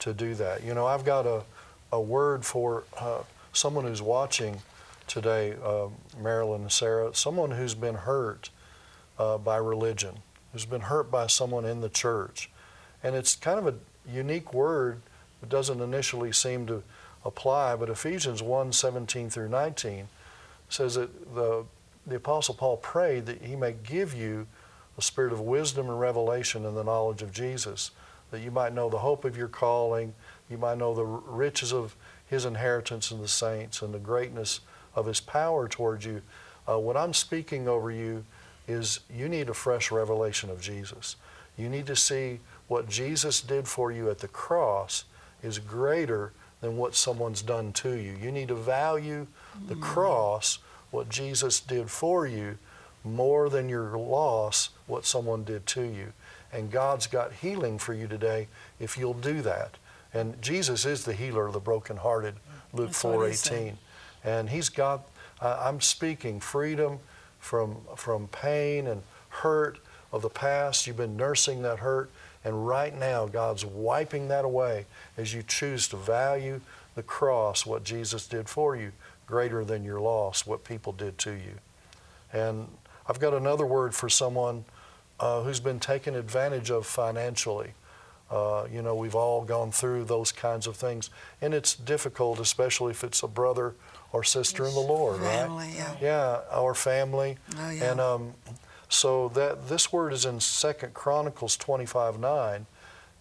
to 0.00 0.12
do 0.12 0.34
that. 0.34 0.64
You 0.64 0.74
know, 0.74 0.86
I've 0.86 1.04
got 1.04 1.26
a 1.26 1.42
a 1.94 2.00
word 2.00 2.44
for 2.44 2.82
uh, 2.98 3.22
someone 3.52 3.84
who's 3.84 4.02
watching 4.02 4.60
today, 5.06 5.54
uh, 5.62 5.86
Marilyn 6.20 6.62
and 6.62 6.72
Sarah, 6.72 7.14
someone 7.14 7.52
who's 7.52 7.74
been 7.74 7.94
hurt 7.94 8.50
uh, 9.18 9.38
by 9.38 9.56
religion, 9.58 10.16
who's 10.52 10.64
been 10.64 10.80
hurt 10.80 11.10
by 11.10 11.28
someone 11.28 11.64
in 11.64 11.80
the 11.80 11.88
church. 11.88 12.50
And 13.02 13.14
it's 13.14 13.36
kind 13.36 13.60
of 13.60 13.66
a 13.68 13.74
unique 14.10 14.52
word. 14.52 15.02
that 15.40 15.50
doesn't 15.50 15.80
initially 15.80 16.32
seem 16.32 16.66
to 16.66 16.82
apply, 17.24 17.76
but 17.76 17.88
Ephesians 17.88 18.42
1 18.42 18.72
17 18.72 19.30
through 19.30 19.48
19 19.48 20.08
says 20.74 20.96
that 20.96 21.34
the, 21.34 21.64
the 22.06 22.16
Apostle 22.16 22.54
Paul 22.54 22.76
prayed 22.78 23.26
that 23.26 23.42
he 23.42 23.56
may 23.56 23.74
give 23.84 24.12
you 24.12 24.46
a 24.98 25.02
spirit 25.02 25.32
of 25.32 25.40
wisdom 25.40 25.88
and 25.88 25.98
revelation 25.98 26.64
in 26.64 26.74
the 26.74 26.84
knowledge 26.84 27.22
of 27.22 27.32
Jesus, 27.32 27.92
that 28.30 28.40
you 28.40 28.50
might 28.50 28.74
know 28.74 28.90
the 28.90 28.98
hope 28.98 29.24
of 29.24 29.36
your 29.36 29.48
calling, 29.48 30.14
you 30.50 30.58
might 30.58 30.78
know 30.78 30.94
the 30.94 31.04
riches 31.04 31.72
of 31.72 31.96
his 32.26 32.44
inheritance 32.44 33.10
in 33.10 33.20
the 33.20 33.28
saints, 33.28 33.82
and 33.82 33.94
the 33.94 33.98
greatness 33.98 34.60
of 34.94 35.06
his 35.06 35.20
power 35.20 35.68
towards 35.68 36.04
you. 36.04 36.22
Uh, 36.68 36.78
what 36.78 36.96
I'm 36.96 37.14
speaking 37.14 37.68
over 37.68 37.90
you 37.90 38.24
is 38.66 39.00
you 39.14 39.28
need 39.28 39.48
a 39.48 39.54
fresh 39.54 39.90
revelation 39.90 40.50
of 40.50 40.60
Jesus. 40.60 41.16
You 41.56 41.68
need 41.68 41.86
to 41.86 41.96
see 41.96 42.40
what 42.66 42.88
Jesus 42.88 43.40
did 43.40 43.68
for 43.68 43.92
you 43.92 44.10
at 44.10 44.18
the 44.18 44.28
cross 44.28 45.04
is 45.42 45.58
greater 45.58 46.32
than 46.60 46.76
what 46.76 46.94
someone's 46.94 47.42
done 47.42 47.72
to 47.74 47.90
you. 47.90 48.16
You 48.20 48.32
need 48.32 48.48
to 48.48 48.54
value 48.54 49.26
the 49.68 49.76
cross, 49.76 50.58
what 50.94 51.08
Jesus 51.08 51.60
did 51.60 51.90
for 51.90 52.26
you, 52.26 52.56
more 53.02 53.48
than 53.50 53.68
your 53.68 53.98
loss, 53.98 54.70
what 54.86 55.04
someone 55.04 55.44
did 55.44 55.66
to 55.66 55.82
you. 55.82 56.12
And 56.52 56.70
God's 56.70 57.06
got 57.06 57.32
healing 57.32 57.78
for 57.78 57.92
you 57.92 58.06
today 58.06 58.48
if 58.78 58.96
you'll 58.96 59.12
do 59.12 59.42
that. 59.42 59.76
And 60.12 60.40
Jesus 60.40 60.86
is 60.86 61.04
the 61.04 61.12
healer 61.12 61.48
of 61.48 61.52
the 61.52 61.60
brokenhearted, 61.60 62.36
Luke 62.72 62.88
That's 62.88 63.04
what 63.04 63.30
4:18 63.30 63.76
and 64.24 64.48
he's 64.48 64.70
got 64.70 65.06
uh, 65.40 65.58
i'm 65.60 65.80
speaking 65.80 66.40
freedom 66.40 66.98
from 67.38 67.76
from 67.94 68.26
pain 68.28 68.86
and 68.86 69.02
hurt 69.28 69.78
of 70.12 70.22
the 70.22 70.30
past. 70.30 70.86
You've 70.86 70.96
been 70.96 71.16
nursing 71.16 71.62
that 71.62 71.80
hurt. 71.80 72.10
And 72.44 72.66
right 72.66 72.96
now 72.96 73.26
god's 73.26 73.64
wiping 73.64 74.28
that 74.28 74.44
away 74.44 74.86
as 75.16 75.32
you 75.34 75.42
choose 75.42 75.88
to 75.88 75.96
value 75.96 76.60
the 76.94 77.02
cross 77.02 77.64
what 77.64 77.84
jesus 77.84 78.26
did 78.26 78.48
for 78.48 78.76
you 78.76 78.92
greater 79.26 79.64
than 79.64 79.84
your 79.84 80.00
loss 80.00 80.46
what 80.46 80.64
people 80.64 80.92
did 80.92 81.16
to 81.18 81.32
you 81.32 81.54
and 82.32 82.68
i've 83.08 83.20
got 83.20 83.34
another 83.34 83.66
word 83.66 83.94
for 83.94 84.08
someone 84.08 84.64
uh, 85.20 85.42
who's 85.42 85.60
been 85.60 85.80
taken 85.80 86.14
advantage 86.14 86.70
of 86.70 86.86
financially. 86.86 87.70
Uh, 88.30 88.66
you 88.72 88.82
know, 88.82 88.94
we've 88.94 89.14
all 89.14 89.44
gone 89.44 89.70
through 89.70 90.04
those 90.04 90.32
kinds 90.32 90.66
of 90.66 90.76
things, 90.76 91.10
and 91.40 91.54
it's 91.54 91.74
difficult, 91.74 92.40
especially 92.40 92.90
if 92.90 93.04
it's 93.04 93.22
a 93.22 93.28
brother 93.28 93.74
or 94.12 94.24
sister 94.24 94.64
in 94.66 94.74
the 94.74 94.80
Lord, 94.80 95.20
Family, 95.20 95.66
right? 95.66 95.74
yeah. 95.76 95.96
Yeah, 96.00 96.40
our 96.50 96.74
family. 96.74 97.36
Oh, 97.58 97.70
yeah. 97.70 97.90
And 97.92 98.00
um, 98.00 98.34
so 98.88 99.28
that 99.30 99.68
this 99.68 99.92
word 99.92 100.12
is 100.12 100.24
in 100.24 100.40
Second 100.40 100.94
Chronicles 100.94 101.56
25 101.56 102.18
9, 102.18 102.66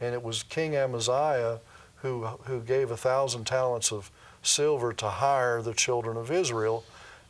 and 0.01 0.13
it 0.13 0.23
was 0.23 0.43
King 0.43 0.75
Amaziah 0.75 1.59
who, 1.97 2.25
who 2.45 2.59
gave 2.61 2.91
a 2.91 2.97
thousand 2.97 3.45
talents 3.45 3.91
of 3.91 4.09
silver 4.43 4.93
to 4.93 5.07
hire 5.07 5.61
the 5.61 5.73
children 5.73 6.17
of 6.17 6.29
Israel. 6.29 6.83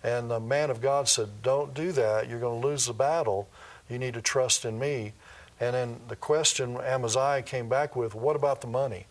And 0.04 0.30
the 0.30 0.40
man 0.40 0.70
of 0.70 0.82
God 0.82 1.08
said, 1.08 1.42
Don't 1.42 1.74
do 1.74 1.92
that. 1.94 2.28
You're 2.28 2.40
going 2.40 2.62
to 2.62 2.68
lose 2.68 2.86
the 2.86 2.94
battle. 2.94 3.48
You 3.90 3.98
need 3.98 4.16
to 4.16 4.22
trust 4.22 4.66
in 4.66 4.78
me. 4.78 5.14
And 5.60 5.76
then 5.76 6.00
the 6.08 6.16
question 6.16 6.78
Amaziah 6.78 7.42
came 7.42 7.70
back 7.70 7.96
with, 7.96 8.14
What 8.14 8.36
about 8.36 8.62
the 8.62 8.68
money? 8.68 9.06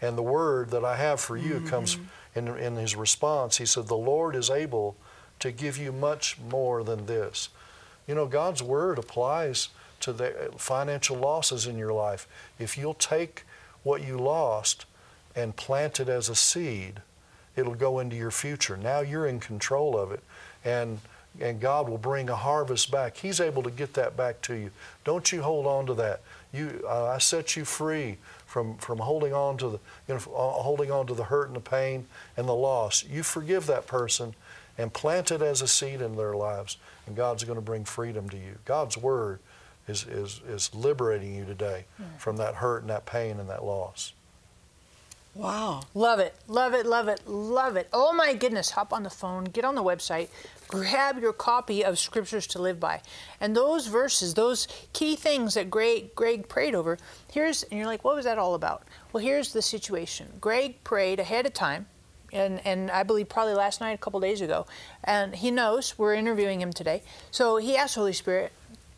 And 0.00 0.16
the 0.16 0.22
word 0.22 0.70
that 0.70 0.84
I 0.84 0.96
have 0.96 1.20
for 1.20 1.36
you 1.36 1.60
comes 1.60 1.96
mm-hmm. 1.96 2.38
in, 2.38 2.58
in 2.58 2.76
his 2.76 2.96
response. 2.96 3.58
He 3.58 3.66
said, 3.66 3.88
The 3.88 3.96
Lord 3.96 4.34
is 4.34 4.50
able 4.50 4.96
to 5.40 5.52
give 5.52 5.76
you 5.76 5.92
much 5.92 6.38
more 6.38 6.82
than 6.82 7.06
this. 7.06 7.50
You 8.06 8.14
know, 8.14 8.26
God's 8.26 8.62
word 8.62 8.98
applies 8.98 9.68
to 10.00 10.12
the 10.12 10.48
uh, 10.48 10.50
financial 10.56 11.16
losses 11.16 11.66
in 11.66 11.78
your 11.78 11.92
life. 11.92 12.28
If 12.58 12.76
you'll 12.76 12.94
take 12.94 13.44
what 13.82 14.06
you 14.06 14.18
lost 14.18 14.86
and 15.36 15.54
plant 15.56 16.00
it 16.00 16.08
as 16.08 16.28
a 16.28 16.34
seed, 16.34 17.02
it'll 17.56 17.74
go 17.74 17.98
into 17.98 18.16
your 18.16 18.30
future. 18.30 18.76
Now 18.76 19.00
you're 19.00 19.26
in 19.26 19.40
control 19.40 19.98
of 19.98 20.12
it. 20.12 20.22
And 20.64 21.00
and 21.40 21.60
God 21.60 21.88
will 21.88 21.98
bring 21.98 22.28
a 22.28 22.36
harvest 22.36 22.90
back. 22.90 23.16
He's 23.16 23.40
able 23.40 23.62
to 23.64 23.70
get 23.70 23.94
that 23.94 24.16
back 24.16 24.40
to 24.42 24.54
you. 24.54 24.70
Don't 25.04 25.32
you 25.32 25.42
hold 25.42 25.66
on 25.66 25.86
to 25.86 25.94
that. 25.94 26.20
You, 26.52 26.84
uh, 26.88 27.06
I 27.06 27.18
set 27.18 27.56
you 27.56 27.64
free 27.64 28.18
from, 28.46 28.76
from 28.76 28.98
holding 28.98 29.34
on 29.34 29.56
to 29.58 29.68
the 29.68 29.78
you 30.06 30.14
know, 30.14 30.20
uh, 30.32 30.62
holding 30.62 30.92
on 30.92 31.06
to 31.08 31.14
the 31.14 31.24
hurt 31.24 31.48
and 31.48 31.56
the 31.56 31.60
pain 31.60 32.06
and 32.36 32.46
the 32.46 32.54
loss. 32.54 33.04
You 33.04 33.24
forgive 33.24 33.66
that 33.66 33.86
person 33.88 34.34
and 34.78 34.92
plant 34.92 35.32
it 35.32 35.42
as 35.42 35.60
a 35.62 35.68
seed 35.68 36.00
in 36.00 36.16
their 36.16 36.34
lives, 36.34 36.76
and 37.06 37.16
God's 37.16 37.44
going 37.44 37.58
to 37.58 37.62
bring 37.62 37.84
freedom 37.84 38.28
to 38.30 38.36
you. 38.36 38.58
God's 38.64 38.96
word 38.96 39.40
is, 39.88 40.04
is, 40.04 40.40
is 40.48 40.72
liberating 40.74 41.34
you 41.34 41.44
today 41.44 41.84
from 42.18 42.36
that 42.36 42.56
hurt 42.56 42.82
and 42.82 42.90
that 42.90 43.06
pain 43.06 43.40
and 43.40 43.48
that 43.48 43.64
loss. 43.64 44.12
Wow. 45.34 45.82
Love 45.94 46.20
it, 46.20 46.34
love 46.46 46.74
it, 46.74 46.86
love 46.86 47.08
it, 47.08 47.26
love 47.26 47.76
it. 47.76 47.88
Oh 47.92 48.12
my 48.12 48.34
goodness, 48.34 48.70
hop 48.70 48.92
on 48.92 49.02
the 49.02 49.10
phone, 49.10 49.44
get 49.44 49.64
on 49.64 49.74
the 49.74 49.82
website, 49.82 50.28
grab 50.68 51.20
your 51.20 51.32
copy 51.32 51.84
of 51.84 51.98
Scriptures 51.98 52.46
to 52.48 52.62
Live 52.62 52.78
By. 52.78 53.02
And 53.40 53.56
those 53.56 53.88
verses, 53.88 54.34
those 54.34 54.68
key 54.92 55.16
things 55.16 55.54
that 55.54 55.70
Greg, 55.70 56.14
Greg 56.14 56.48
prayed 56.48 56.76
over, 56.76 56.98
here's, 57.32 57.64
and 57.64 57.78
you're 57.78 57.88
like, 57.88 58.04
what 58.04 58.14
was 58.14 58.26
that 58.26 58.38
all 58.38 58.54
about? 58.54 58.84
Well, 59.12 59.24
here's 59.24 59.52
the 59.52 59.62
situation. 59.62 60.28
Greg 60.40 60.84
prayed 60.84 61.18
ahead 61.18 61.46
of 61.46 61.52
time, 61.52 61.86
and, 62.32 62.60
and 62.64 62.88
I 62.90 63.02
believe 63.02 63.28
probably 63.28 63.54
last 63.54 63.80
night, 63.80 63.92
a 63.92 63.98
couple 63.98 64.20
days 64.20 64.40
ago, 64.40 64.66
and 65.02 65.34
he 65.34 65.50
knows 65.50 65.98
we're 65.98 66.14
interviewing 66.14 66.60
him 66.60 66.72
today. 66.72 67.02
So 67.32 67.56
he 67.56 67.76
asked 67.76 67.96
Holy 67.96 68.12
Spirit, 68.12 68.52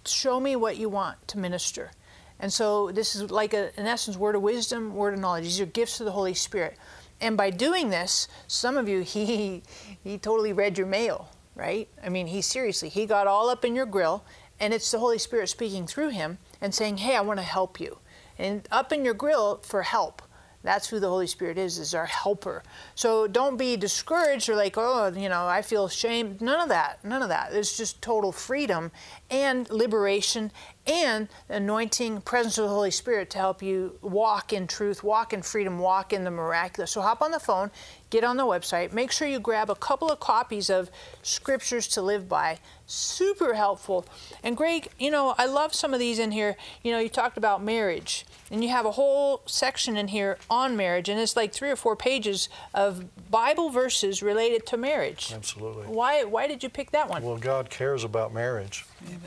show 0.04 0.38
me 0.38 0.54
what 0.54 0.76
you 0.76 0.90
want 0.90 1.26
to 1.28 1.38
minister. 1.38 1.92
And 2.38 2.52
so 2.52 2.90
this 2.90 3.14
is 3.14 3.30
like, 3.30 3.54
a, 3.54 3.78
in 3.78 3.86
essence, 3.86 4.16
word 4.16 4.34
of 4.34 4.42
wisdom, 4.42 4.94
word 4.94 5.14
of 5.14 5.20
knowledge. 5.20 5.44
These 5.44 5.60
are 5.60 5.66
gifts 5.66 6.00
of 6.00 6.06
the 6.06 6.12
Holy 6.12 6.34
Spirit. 6.34 6.76
And 7.20 7.36
by 7.36 7.50
doing 7.50 7.90
this, 7.90 8.28
some 8.46 8.76
of 8.76 8.88
you, 8.88 9.00
he, 9.02 9.62
he 10.02 10.18
totally 10.18 10.52
read 10.52 10.78
your 10.78 10.86
mail, 10.86 11.30
right? 11.54 11.88
I 12.04 12.08
mean, 12.08 12.26
he 12.26 12.42
seriously, 12.42 12.88
he 12.88 13.06
got 13.06 13.26
all 13.26 13.48
up 13.48 13.64
in 13.64 13.74
your 13.74 13.86
grill, 13.86 14.24
and 14.60 14.72
it's 14.72 14.90
the 14.90 14.98
Holy 14.98 15.18
Spirit 15.18 15.48
speaking 15.48 15.86
through 15.86 16.10
him 16.10 16.38
and 16.60 16.74
saying, 16.74 16.98
hey, 16.98 17.16
I 17.16 17.20
want 17.20 17.38
to 17.38 17.44
help 17.44 17.80
you. 17.80 17.98
And 18.38 18.66
up 18.70 18.92
in 18.92 19.04
your 19.04 19.14
grill 19.14 19.58
for 19.62 19.82
help. 19.82 20.22
That's 20.62 20.88
who 20.88 20.98
the 20.98 21.08
Holy 21.08 21.28
Spirit 21.28 21.58
is, 21.58 21.78
is 21.78 21.94
our 21.94 22.06
helper. 22.06 22.64
So 22.96 23.28
don't 23.28 23.56
be 23.56 23.76
discouraged 23.76 24.48
or 24.48 24.56
like, 24.56 24.74
oh, 24.76 25.12
you 25.16 25.28
know, 25.28 25.46
I 25.46 25.62
feel 25.62 25.86
shame. 25.86 26.36
None 26.40 26.60
of 26.60 26.68
that. 26.70 27.04
None 27.04 27.22
of 27.22 27.28
that. 27.28 27.52
It's 27.52 27.76
just 27.76 28.02
total 28.02 28.32
freedom 28.32 28.90
and 29.30 29.70
liberation 29.70 30.50
and 30.86 31.28
anointing, 31.48 32.20
presence 32.22 32.58
of 32.58 32.64
the 32.64 32.70
Holy 32.70 32.90
Spirit 32.90 33.30
to 33.30 33.38
help 33.38 33.62
you 33.62 33.98
walk 34.02 34.52
in 34.52 34.66
truth, 34.66 35.02
walk 35.02 35.32
in 35.32 35.42
freedom, 35.42 35.78
walk 35.78 36.12
in 36.12 36.24
the 36.24 36.30
miraculous. 36.30 36.92
So 36.92 37.00
hop 37.00 37.22
on 37.22 37.30
the 37.30 37.40
phone, 37.40 37.70
get 38.10 38.24
on 38.24 38.36
the 38.36 38.44
website, 38.44 38.92
make 38.92 39.10
sure 39.10 39.26
you 39.26 39.40
grab 39.40 39.70
a 39.70 39.74
couple 39.74 40.10
of 40.10 40.20
copies 40.20 40.70
of 40.70 40.90
Scriptures 41.22 41.88
to 41.88 42.02
Live 42.02 42.28
By. 42.28 42.58
Super 42.88 43.54
helpful. 43.54 44.06
And 44.44 44.56
Greg, 44.56 44.88
you 44.98 45.10
know, 45.10 45.34
I 45.38 45.46
love 45.46 45.74
some 45.74 45.92
of 45.92 45.98
these 45.98 46.20
in 46.20 46.30
here. 46.30 46.56
You 46.84 46.92
know, 46.92 47.00
you 47.00 47.08
talked 47.08 47.36
about 47.36 47.62
marriage, 47.62 48.24
and 48.48 48.62
you 48.62 48.70
have 48.70 48.86
a 48.86 48.92
whole 48.92 49.42
section 49.46 49.96
in 49.96 50.08
here 50.08 50.38
on 50.48 50.76
marriage, 50.76 51.08
and 51.08 51.18
it's 51.18 51.34
like 51.34 51.52
three 51.52 51.70
or 51.70 51.74
four 51.74 51.96
pages 51.96 52.48
of 52.72 53.04
Bible 53.28 53.70
verses 53.70 54.22
related 54.22 54.66
to 54.66 54.76
marriage. 54.76 55.32
Absolutely. 55.34 55.86
Why, 55.86 56.22
why 56.22 56.46
did 56.46 56.62
you 56.62 56.68
pick 56.68 56.92
that 56.92 57.08
one? 57.08 57.22
Well, 57.22 57.38
God 57.38 57.70
cares 57.70 58.04
about 58.04 58.32
marriage. 58.32 58.84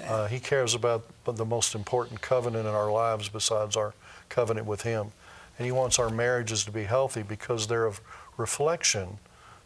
Uh, 0.08 0.28
he 0.28 0.40
cares 0.40 0.74
about 0.74 1.06
the 1.26 1.46
most 1.46 1.76
important 1.76 2.22
covenant 2.22 2.66
in 2.66 2.74
our 2.74 2.90
lives 2.90 3.28
besides 3.28 3.76
our 3.76 3.94
covenant 4.30 4.68
with 4.68 4.84
Him. 4.84 5.12
And 5.58 5.66
He 5.66 5.72
wants 5.74 6.00
our 6.00 6.10
marriages 6.10 6.64
to 6.64 6.72
be 6.72 6.84
healthy 6.84 7.24
because 7.24 7.68
they're 7.68 7.88
a 7.88 7.94
reflection 8.38 9.18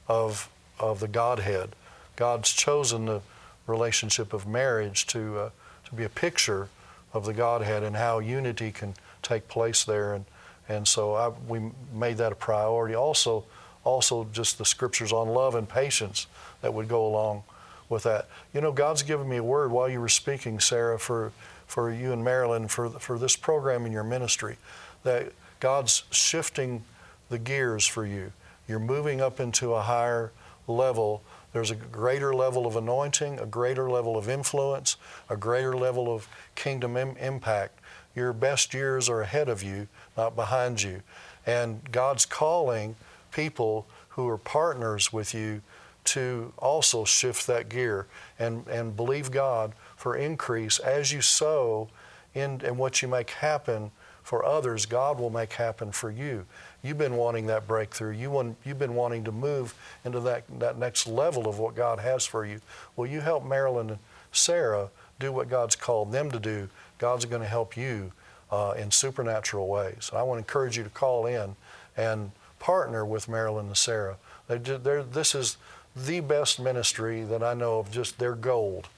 of, 0.08 0.50
of 0.80 1.00
the 1.00 1.08
Godhead. 1.08 1.76
God's 2.16 2.52
chosen 2.52 3.06
the 3.06 3.22
relationship 3.68 4.34
of 4.34 4.48
marriage 4.48 5.06
to, 5.08 5.40
uh, 5.40 5.50
to 5.86 5.96
be 5.96 6.04
a 6.04 6.10
picture 6.10 6.70
of 7.14 7.26
the 7.26 7.34
Godhead 7.34 7.84
and 7.84 7.96
how 7.96 8.20
unity 8.20 8.72
can 8.72 8.96
take 9.22 9.48
place 9.48 9.84
there. 9.84 10.14
And, 10.14 10.26
and 10.68 10.88
so 10.88 11.14
I, 11.14 11.32
we 11.48 11.72
made 11.94 12.18
that 12.18 12.32
a 12.32 12.36
priority. 12.36 12.96
Also, 12.96 13.46
also 13.84 14.28
just 14.32 14.58
the 14.58 14.66
scriptures 14.66 15.12
on 15.12 15.28
love 15.30 15.56
and 15.56 15.68
patience 15.68 16.28
that 16.62 16.74
would 16.74 16.88
go 16.88 17.06
along 17.06 17.44
with 17.90 18.04
that. 18.04 18.28
You 18.54 18.62
know, 18.62 18.72
God's 18.72 19.04
given 19.04 19.30
me 19.30 19.38
a 19.38 19.44
word 19.44 19.72
while 19.72 19.90
you 19.90 20.00
were 20.00 20.10
speaking, 20.10 20.60
Sarah, 20.60 20.98
for, 20.98 21.32
for 21.68 21.92
you 21.92 22.12
and 22.12 22.24
Marilyn, 22.24 22.68
for, 22.68 22.90
for 22.90 23.20
this 23.20 23.36
program 23.36 23.86
in 23.86 23.92
your 23.92 24.04
ministry, 24.04 24.58
that 25.04 25.32
God's 25.60 26.04
shifting 26.12 26.84
the 27.30 27.38
gears 27.38 27.86
for 27.86 28.06
you. 28.06 28.32
You're 28.68 28.80
moving 28.80 29.22
up 29.22 29.40
into 29.40 29.74
a 29.74 29.82
higher 29.82 30.32
level. 30.68 31.22
There's 31.54 31.72
a 31.72 31.76
greater 31.76 32.34
level 32.34 32.66
of 32.66 32.76
anointing, 32.76 33.40
a 33.40 33.46
greater 33.46 33.90
level 33.90 34.18
of 34.18 34.28
influence, 34.28 34.98
a 35.30 35.38
greater 35.38 35.78
level 35.78 36.14
of 36.14 36.28
kingdom 36.56 36.98
Im- 36.98 37.16
impact. 37.18 37.80
Your 38.16 38.34
best 38.34 38.74
years 38.74 39.08
are 39.08 39.22
ahead 39.22 39.50
of 39.50 39.64
you, 39.64 39.88
not 40.18 40.36
behind 40.36 40.82
you. 40.82 41.02
And 41.46 41.82
God's 41.92 42.26
calling 42.26 42.96
people 43.32 43.86
who 44.10 44.28
are 44.28 44.38
partners 44.38 45.14
with 45.14 45.34
you 45.34 45.62
to 46.06 46.54
also 46.58 47.06
shift 47.06 47.48
that 47.48 47.70
gear 47.70 48.08
and, 48.38 48.68
and 48.68 48.96
believe 48.96 49.32
God 49.32 49.74
for 49.96 50.16
increase 50.16 50.80
as 50.80 51.12
you 51.12 51.22
sow 51.22 51.90
in, 52.34 52.62
in 52.62 52.78
what 52.78 53.02
you 53.02 53.08
make 53.08 53.30
happen 53.30 53.92
for 54.24 54.46
others, 54.46 54.86
God 54.86 55.20
will 55.20 55.30
make 55.30 55.54
happen 55.54 55.92
for 55.92 56.10
you. 56.10 56.46
You've 56.84 56.98
been 56.98 57.16
wanting 57.16 57.48
that 57.48 57.66
breakthrough. 57.66 58.12
You 58.12 58.30
want, 58.30 58.58
you've 58.66 58.78
been 58.78 58.94
wanting 58.94 59.24
to 59.24 59.32
move 59.32 59.74
into 60.04 60.20
that, 60.22 60.44
that 60.60 60.78
next 60.78 61.08
level 61.08 61.48
of 61.48 61.58
what 61.58 61.76
God 61.76 62.00
has 62.00 62.26
for 62.26 62.46
you. 62.46 62.60
Well, 62.96 63.10
you 63.10 63.22
help 63.22 63.46
Marilyn 63.46 63.90
and 63.90 64.00
Sarah 64.34 64.90
do 65.18 65.32
what 65.32 65.50
God's 65.50 65.78
called 65.78 66.12
them 66.12 66.30
to 66.32 66.40
do. 66.40 66.68
God's 66.98 67.24
going 67.26 67.42
to 67.42 67.48
help 67.48 67.78
you 67.78 68.12
uh, 68.52 68.74
in 68.78 68.92
supernatural 68.92 69.68
ways. 69.68 70.12
I 70.14 70.24
want 70.24 70.38
to 70.38 70.42
encourage 70.42 70.78
you 70.78 70.84
to 70.84 70.90
call 70.90 71.26
in 71.26 71.56
and 71.96 72.32
partner 72.60 73.06
with 73.06 73.30
Marilyn 73.30 73.68
and 73.68 73.78
Sarah. 73.78 74.18
They, 74.48 74.58
this 74.58 75.36
is 75.36 75.58
the 75.96 76.20
best 76.20 76.60
ministry 76.60 77.24
that 77.24 77.42
I 77.42 77.54
know 77.54 77.80
of, 77.80 77.92
just 77.92 78.20
their 78.20 78.36
gold. 78.36 78.90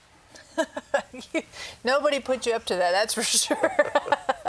Nobody 1.83 2.19
put 2.19 2.45
you 2.45 2.53
up 2.53 2.65
to 2.65 2.75
that, 2.75 2.91
that's 2.91 3.13
for 3.13 3.23
sure. 3.23 3.91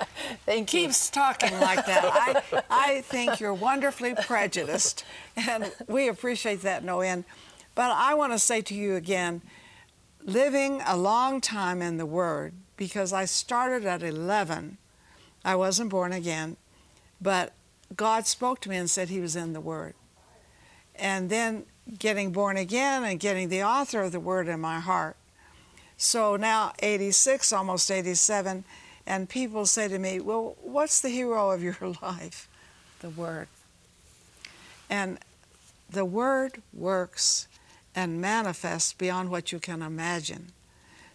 Thank 0.46 0.72
you. 0.72 0.86
Keeps 0.86 1.10
talking 1.10 1.58
like 1.60 1.86
that. 1.86 2.04
I, 2.04 2.62
I 2.70 3.00
think 3.02 3.40
you're 3.40 3.54
wonderfully 3.54 4.14
prejudiced, 4.14 5.04
and 5.36 5.72
we 5.86 6.08
appreciate 6.08 6.62
that 6.62 6.84
no 6.84 7.00
end. 7.00 7.24
But 7.74 7.92
I 7.92 8.14
want 8.14 8.32
to 8.32 8.38
say 8.38 8.60
to 8.62 8.74
you 8.74 8.94
again, 8.94 9.42
living 10.22 10.82
a 10.86 10.96
long 10.96 11.40
time 11.40 11.82
in 11.82 11.98
the 11.98 12.06
Word, 12.06 12.54
because 12.76 13.12
I 13.12 13.24
started 13.24 13.86
at 13.86 14.02
11. 14.02 14.78
I 15.44 15.54
wasn't 15.56 15.90
born 15.90 16.12
again, 16.12 16.56
but 17.20 17.52
God 17.94 18.26
spoke 18.26 18.60
to 18.62 18.68
me 18.68 18.76
and 18.76 18.90
said 18.90 19.08
He 19.08 19.20
was 19.20 19.36
in 19.36 19.52
the 19.52 19.60
Word. 19.60 19.94
And 20.94 21.30
then 21.30 21.66
getting 21.98 22.32
born 22.32 22.56
again 22.56 23.04
and 23.04 23.20
getting 23.20 23.48
the 23.48 23.62
author 23.62 24.02
of 24.02 24.12
the 24.12 24.20
Word 24.20 24.48
in 24.48 24.60
my 24.60 24.80
heart. 24.80 25.16
So 25.96 26.36
now, 26.36 26.72
86, 26.80 27.52
almost 27.52 27.90
87, 27.90 28.64
and 29.06 29.28
people 29.28 29.66
say 29.66 29.88
to 29.88 29.98
me, 29.98 30.20
Well, 30.20 30.56
what's 30.62 31.00
the 31.00 31.08
hero 31.08 31.50
of 31.50 31.62
your 31.62 31.76
life? 32.02 32.48
The 33.00 33.10
Word. 33.10 33.48
And 34.90 35.18
the 35.88 36.04
Word 36.04 36.62
works 36.72 37.48
and 37.94 38.20
manifests 38.20 38.92
beyond 38.92 39.30
what 39.30 39.52
you 39.52 39.58
can 39.58 39.82
imagine. 39.82 40.52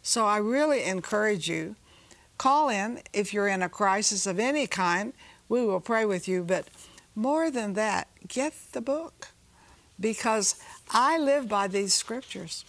So 0.01 0.25
I 0.25 0.37
really 0.37 0.83
encourage 0.83 1.47
you 1.47 1.75
call 2.37 2.69
in 2.69 3.01
if 3.13 3.33
you're 3.33 3.47
in 3.47 3.61
a 3.61 3.69
crisis 3.69 4.25
of 4.25 4.39
any 4.39 4.65
kind. 4.65 5.13
We 5.47 5.63
will 5.65 5.81
pray 5.81 6.05
with 6.05 6.27
you. 6.27 6.43
But 6.43 6.67
more 7.13 7.51
than 7.51 7.73
that, 7.73 8.07
get 8.27 8.53
the 8.71 8.81
book 8.81 9.27
because 9.99 10.55
I 10.89 11.19
live 11.19 11.47
by 11.47 11.67
these 11.67 11.93
scriptures. 11.93 12.65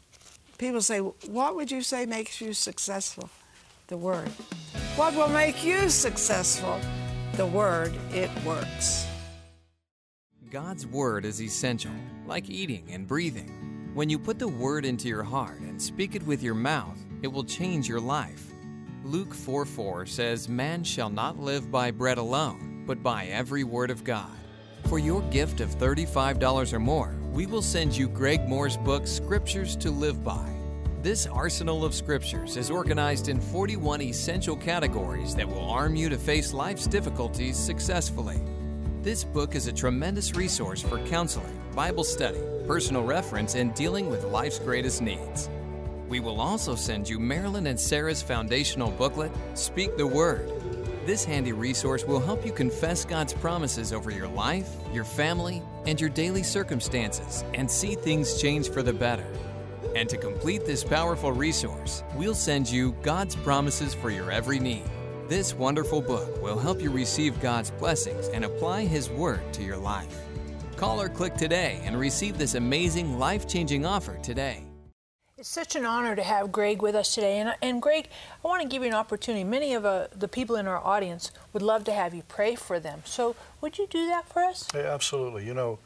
People 0.58 0.82
say, 0.82 0.98
What 0.98 1.56
would 1.56 1.70
you 1.70 1.82
say 1.82 2.06
makes 2.06 2.40
you 2.40 2.52
successful? 2.52 3.30
The 3.86 3.96
Word. 3.96 4.30
What 4.96 5.14
will 5.14 5.28
make 5.28 5.64
you 5.64 5.88
successful? 5.88 6.78
The 7.36 7.46
Word. 7.46 7.94
It 8.10 8.30
works. 8.44 9.06
God's 10.50 10.86
Word 10.86 11.24
is 11.24 11.40
essential, 11.40 11.92
like 12.26 12.50
eating 12.50 12.86
and 12.90 13.08
breathing. 13.08 13.90
When 13.94 14.10
you 14.10 14.18
put 14.18 14.38
the 14.38 14.48
Word 14.48 14.84
into 14.84 15.08
your 15.08 15.22
heart 15.22 15.58
and 15.60 15.80
speak 15.80 16.14
it 16.14 16.26
with 16.26 16.42
your 16.42 16.54
mouth, 16.54 16.98
it 17.22 17.28
will 17.28 17.42
change 17.42 17.88
your 17.88 18.00
life. 18.00 18.52
Luke 19.02 19.32
4 19.32 19.64
4 19.64 20.04
says, 20.04 20.46
Man 20.46 20.84
shall 20.84 21.08
not 21.08 21.38
live 21.38 21.70
by 21.70 21.90
bread 21.90 22.18
alone, 22.18 22.84
but 22.86 23.02
by 23.02 23.24
every 23.28 23.64
word 23.64 23.90
of 23.90 24.04
God. 24.04 24.36
For 24.88 24.98
your 24.98 25.22
gift 25.30 25.62
of 25.62 25.70
$35 25.70 26.74
or 26.74 26.78
more, 26.78 27.16
we 27.32 27.46
will 27.46 27.62
send 27.62 27.96
you 27.96 28.08
Greg 28.08 28.46
Mohr's 28.46 28.76
book, 28.76 29.06
Scriptures 29.06 29.74
to 29.76 29.90
Live 29.90 30.22
By. 30.22 30.51
This 31.02 31.26
arsenal 31.26 31.84
of 31.84 31.94
scriptures 31.94 32.56
is 32.56 32.70
organized 32.70 33.28
in 33.28 33.40
41 33.40 34.02
essential 34.02 34.54
categories 34.54 35.34
that 35.34 35.48
will 35.48 35.68
arm 35.68 35.96
you 35.96 36.08
to 36.08 36.16
face 36.16 36.52
life's 36.52 36.86
difficulties 36.86 37.56
successfully. 37.56 38.40
This 39.00 39.24
book 39.24 39.56
is 39.56 39.66
a 39.66 39.72
tremendous 39.72 40.36
resource 40.36 40.80
for 40.80 41.00
counseling, 41.06 41.60
Bible 41.74 42.04
study, 42.04 42.38
personal 42.68 43.02
reference, 43.02 43.56
and 43.56 43.74
dealing 43.74 44.10
with 44.10 44.22
life's 44.22 44.60
greatest 44.60 45.02
needs. 45.02 45.50
We 46.08 46.20
will 46.20 46.40
also 46.40 46.76
send 46.76 47.08
you 47.08 47.18
Marilyn 47.18 47.66
and 47.66 47.80
Sarah's 47.80 48.22
foundational 48.22 48.92
booklet, 48.92 49.32
Speak 49.54 49.96
the 49.96 50.06
Word. 50.06 50.48
This 51.04 51.24
handy 51.24 51.52
resource 51.52 52.04
will 52.04 52.20
help 52.20 52.46
you 52.46 52.52
confess 52.52 53.04
God's 53.04 53.32
promises 53.32 53.92
over 53.92 54.12
your 54.12 54.28
life, 54.28 54.70
your 54.92 55.02
family, 55.02 55.64
and 55.84 56.00
your 56.00 56.10
daily 56.10 56.44
circumstances 56.44 57.42
and 57.54 57.68
see 57.68 57.96
things 57.96 58.40
change 58.40 58.70
for 58.70 58.84
the 58.84 58.92
better. 58.92 59.26
And 59.94 60.08
to 60.08 60.16
complete 60.16 60.64
this 60.64 60.82
powerful 60.82 61.32
resource, 61.32 62.02
we'll 62.14 62.34
send 62.34 62.70
you 62.70 62.92
God's 63.02 63.36
promises 63.36 63.92
for 63.92 64.10
your 64.10 64.30
every 64.30 64.58
need. 64.58 64.84
This 65.28 65.54
wonderful 65.54 66.00
book 66.00 66.42
will 66.42 66.58
help 66.58 66.80
you 66.80 66.90
receive 66.90 67.40
God's 67.40 67.70
blessings 67.70 68.28
and 68.28 68.44
apply 68.44 68.84
His 68.84 69.10
Word 69.10 69.40
to 69.52 69.62
your 69.62 69.76
life. 69.76 70.18
Call 70.76 71.00
or 71.00 71.08
click 71.08 71.34
today 71.34 71.80
and 71.84 71.98
receive 71.98 72.38
this 72.38 72.54
amazing 72.54 73.18
life 73.18 73.46
changing 73.46 73.84
offer 73.84 74.18
today. 74.22 74.64
It's 75.36 75.48
such 75.48 75.76
an 75.76 75.84
honor 75.84 76.16
to 76.16 76.22
have 76.22 76.52
Greg 76.52 76.82
with 76.82 76.94
us 76.94 77.14
today. 77.14 77.38
And, 77.38 77.54
and 77.60 77.82
Greg, 77.82 78.08
I 78.44 78.48
want 78.48 78.62
to 78.62 78.68
give 78.68 78.82
you 78.82 78.88
an 78.88 78.94
opportunity. 78.94 79.44
Many 79.44 79.74
of 79.74 79.84
uh, 79.84 80.06
the 80.16 80.28
people 80.28 80.56
in 80.56 80.66
our 80.66 80.78
audience 80.78 81.32
would 81.52 81.62
love 81.62 81.84
to 81.84 81.92
have 81.92 82.14
you 82.14 82.22
pray 82.28 82.54
for 82.54 82.80
them. 82.80 83.02
So, 83.04 83.36
would 83.60 83.76
you 83.76 83.86
do 83.88 84.06
that 84.06 84.28
for 84.28 84.42
us? 84.42 84.68
Yeah, 84.74 84.92
absolutely. 84.94 85.44
You 85.44 85.54
know, 85.54 85.78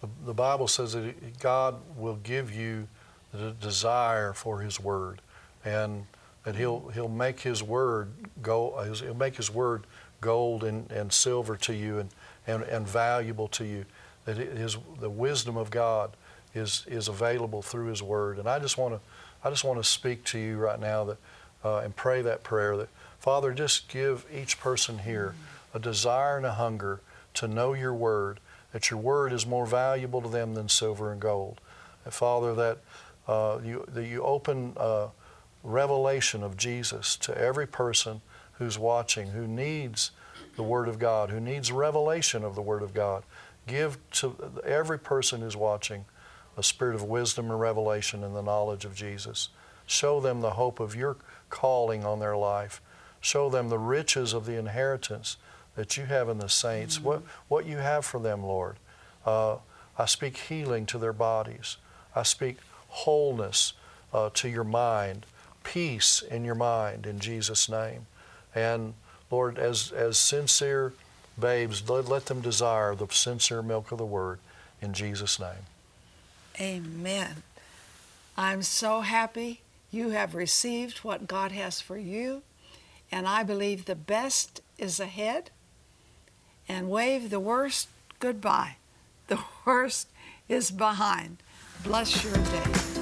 the, 0.00 0.08
the 0.26 0.34
Bible 0.34 0.68
says 0.68 0.92
that 0.92 1.38
God 1.40 1.76
will 1.96 2.16
give 2.16 2.54
you 2.54 2.86
the 3.32 3.52
desire 3.52 4.32
for 4.32 4.60
His 4.60 4.80
Word, 4.80 5.20
and 5.64 6.06
that 6.44 6.56
He'll 6.56 6.88
He'll 6.88 7.08
make 7.08 7.40
His 7.40 7.62
Word 7.62 8.10
go. 8.42 8.82
He'll 9.00 9.14
make 9.14 9.36
His 9.36 9.50
Word 9.50 9.84
gold 10.20 10.64
and, 10.64 10.90
and 10.90 11.12
silver 11.12 11.56
to 11.56 11.74
you, 11.74 11.98
and, 11.98 12.10
and, 12.46 12.62
and 12.64 12.86
valuable 12.86 13.48
to 13.48 13.64
you. 13.64 13.84
That 14.24 14.36
His 14.36 14.76
the 15.00 15.10
wisdom 15.10 15.56
of 15.56 15.70
God 15.70 16.10
is 16.54 16.84
is 16.88 17.08
available 17.08 17.62
through 17.62 17.86
His 17.86 18.02
Word. 18.02 18.38
And 18.38 18.48
I 18.48 18.58
just 18.58 18.78
want 18.78 18.94
to 18.94 19.00
I 19.44 19.50
just 19.50 19.64
want 19.64 19.78
to 19.78 19.84
speak 19.84 20.24
to 20.26 20.38
you 20.38 20.56
right 20.56 20.80
now 20.80 21.04
that 21.04 21.18
uh, 21.64 21.78
and 21.78 21.94
pray 21.94 22.22
that 22.22 22.42
prayer 22.42 22.76
that 22.76 22.88
Father, 23.18 23.52
just 23.52 23.88
give 23.88 24.24
each 24.32 24.60
person 24.60 25.00
here 25.00 25.34
a 25.74 25.78
desire 25.78 26.36
and 26.36 26.46
a 26.46 26.52
hunger 26.52 27.00
to 27.34 27.48
know 27.48 27.74
Your 27.74 27.94
Word. 27.94 28.40
That 28.72 28.90
Your 28.90 29.00
Word 29.00 29.32
is 29.32 29.46
more 29.46 29.66
valuable 29.66 30.22
to 30.22 30.28
them 30.28 30.54
than 30.54 30.68
silver 30.68 31.12
and 31.12 31.20
gold. 31.20 31.60
And 32.04 32.14
Father, 32.14 32.54
that 32.54 32.78
uh, 33.28 33.58
you 33.64 33.84
that 33.92 34.06
you 34.06 34.22
open 34.22 34.72
uh, 34.76 35.08
revelation 35.62 36.42
of 36.42 36.56
Jesus 36.56 37.16
to 37.16 37.36
every 37.36 37.66
person 37.66 38.22
who's 38.54 38.78
watching, 38.78 39.28
who 39.28 39.46
needs 39.46 40.10
the 40.56 40.62
Word 40.62 40.88
of 40.88 40.98
God, 40.98 41.30
who 41.30 41.38
needs 41.38 41.70
revelation 41.70 42.42
of 42.42 42.54
the 42.54 42.62
Word 42.62 42.82
of 42.82 42.92
God. 42.94 43.22
Give 43.66 43.98
to 44.12 44.34
every 44.64 44.98
person 44.98 45.42
who's 45.42 45.56
watching 45.56 46.06
a 46.56 46.62
spirit 46.62 46.94
of 46.94 47.04
wisdom 47.04 47.50
and 47.50 47.60
revelation 47.60 48.24
and 48.24 48.34
the 48.34 48.42
knowledge 48.42 48.84
of 48.84 48.94
Jesus. 48.94 49.50
Show 49.86 50.20
them 50.20 50.40
the 50.40 50.50
hope 50.50 50.80
of 50.80 50.96
your 50.96 51.16
calling 51.50 52.04
on 52.04 52.18
their 52.18 52.36
life. 52.36 52.82
Show 53.20 53.48
them 53.48 53.68
the 53.68 53.78
riches 53.78 54.32
of 54.32 54.46
the 54.46 54.58
inheritance 54.58 55.36
that 55.76 55.96
you 55.96 56.06
have 56.06 56.28
in 56.28 56.38
the 56.38 56.48
saints, 56.48 56.96
mm-hmm. 56.96 57.06
what, 57.06 57.22
what 57.46 57.66
you 57.66 57.76
have 57.76 58.04
for 58.04 58.18
them, 58.18 58.42
Lord. 58.42 58.76
Uh, 59.24 59.56
I 59.96 60.06
speak 60.06 60.36
healing 60.36 60.86
to 60.86 60.98
their 60.98 61.12
bodies. 61.12 61.76
I 62.16 62.24
speak 62.24 62.56
wholeness 63.04 63.74
uh, 64.12 64.30
to 64.34 64.48
your 64.48 64.64
mind, 64.64 65.26
peace 65.64 66.22
in 66.22 66.44
your 66.44 66.54
mind 66.54 67.06
in 67.06 67.20
Jesus' 67.20 67.68
name. 67.68 68.06
And 68.54 68.94
Lord, 69.30 69.58
as, 69.58 69.92
as 69.92 70.18
sincere 70.18 70.92
babes, 71.38 71.88
let, 71.88 72.08
let 72.08 72.26
them 72.26 72.40
desire 72.40 72.94
the 72.94 73.06
sincere 73.10 73.62
milk 73.62 73.92
of 73.92 73.98
the 73.98 74.06
Word 74.06 74.38
in 74.80 74.92
Jesus' 74.92 75.38
name. 75.38 75.66
Amen. 76.60 77.42
I'm 78.36 78.62
so 78.62 79.02
happy 79.02 79.60
you 79.90 80.10
have 80.10 80.34
received 80.34 80.98
what 80.98 81.28
God 81.28 81.52
has 81.52 81.80
for 81.80 81.98
you, 81.98 82.42
and 83.12 83.26
I 83.26 83.42
believe 83.42 83.84
the 83.84 83.94
best 83.94 84.60
is 84.76 84.98
ahead. 84.98 85.50
And 86.68 86.90
wave 86.90 87.30
the 87.30 87.40
worst 87.40 87.88
goodbye. 88.18 88.76
The 89.28 89.38
worst 89.64 90.08
is 90.48 90.70
behind. 90.70 91.38
Bless 91.84 92.24
your 92.24 92.34
day. 92.34 92.97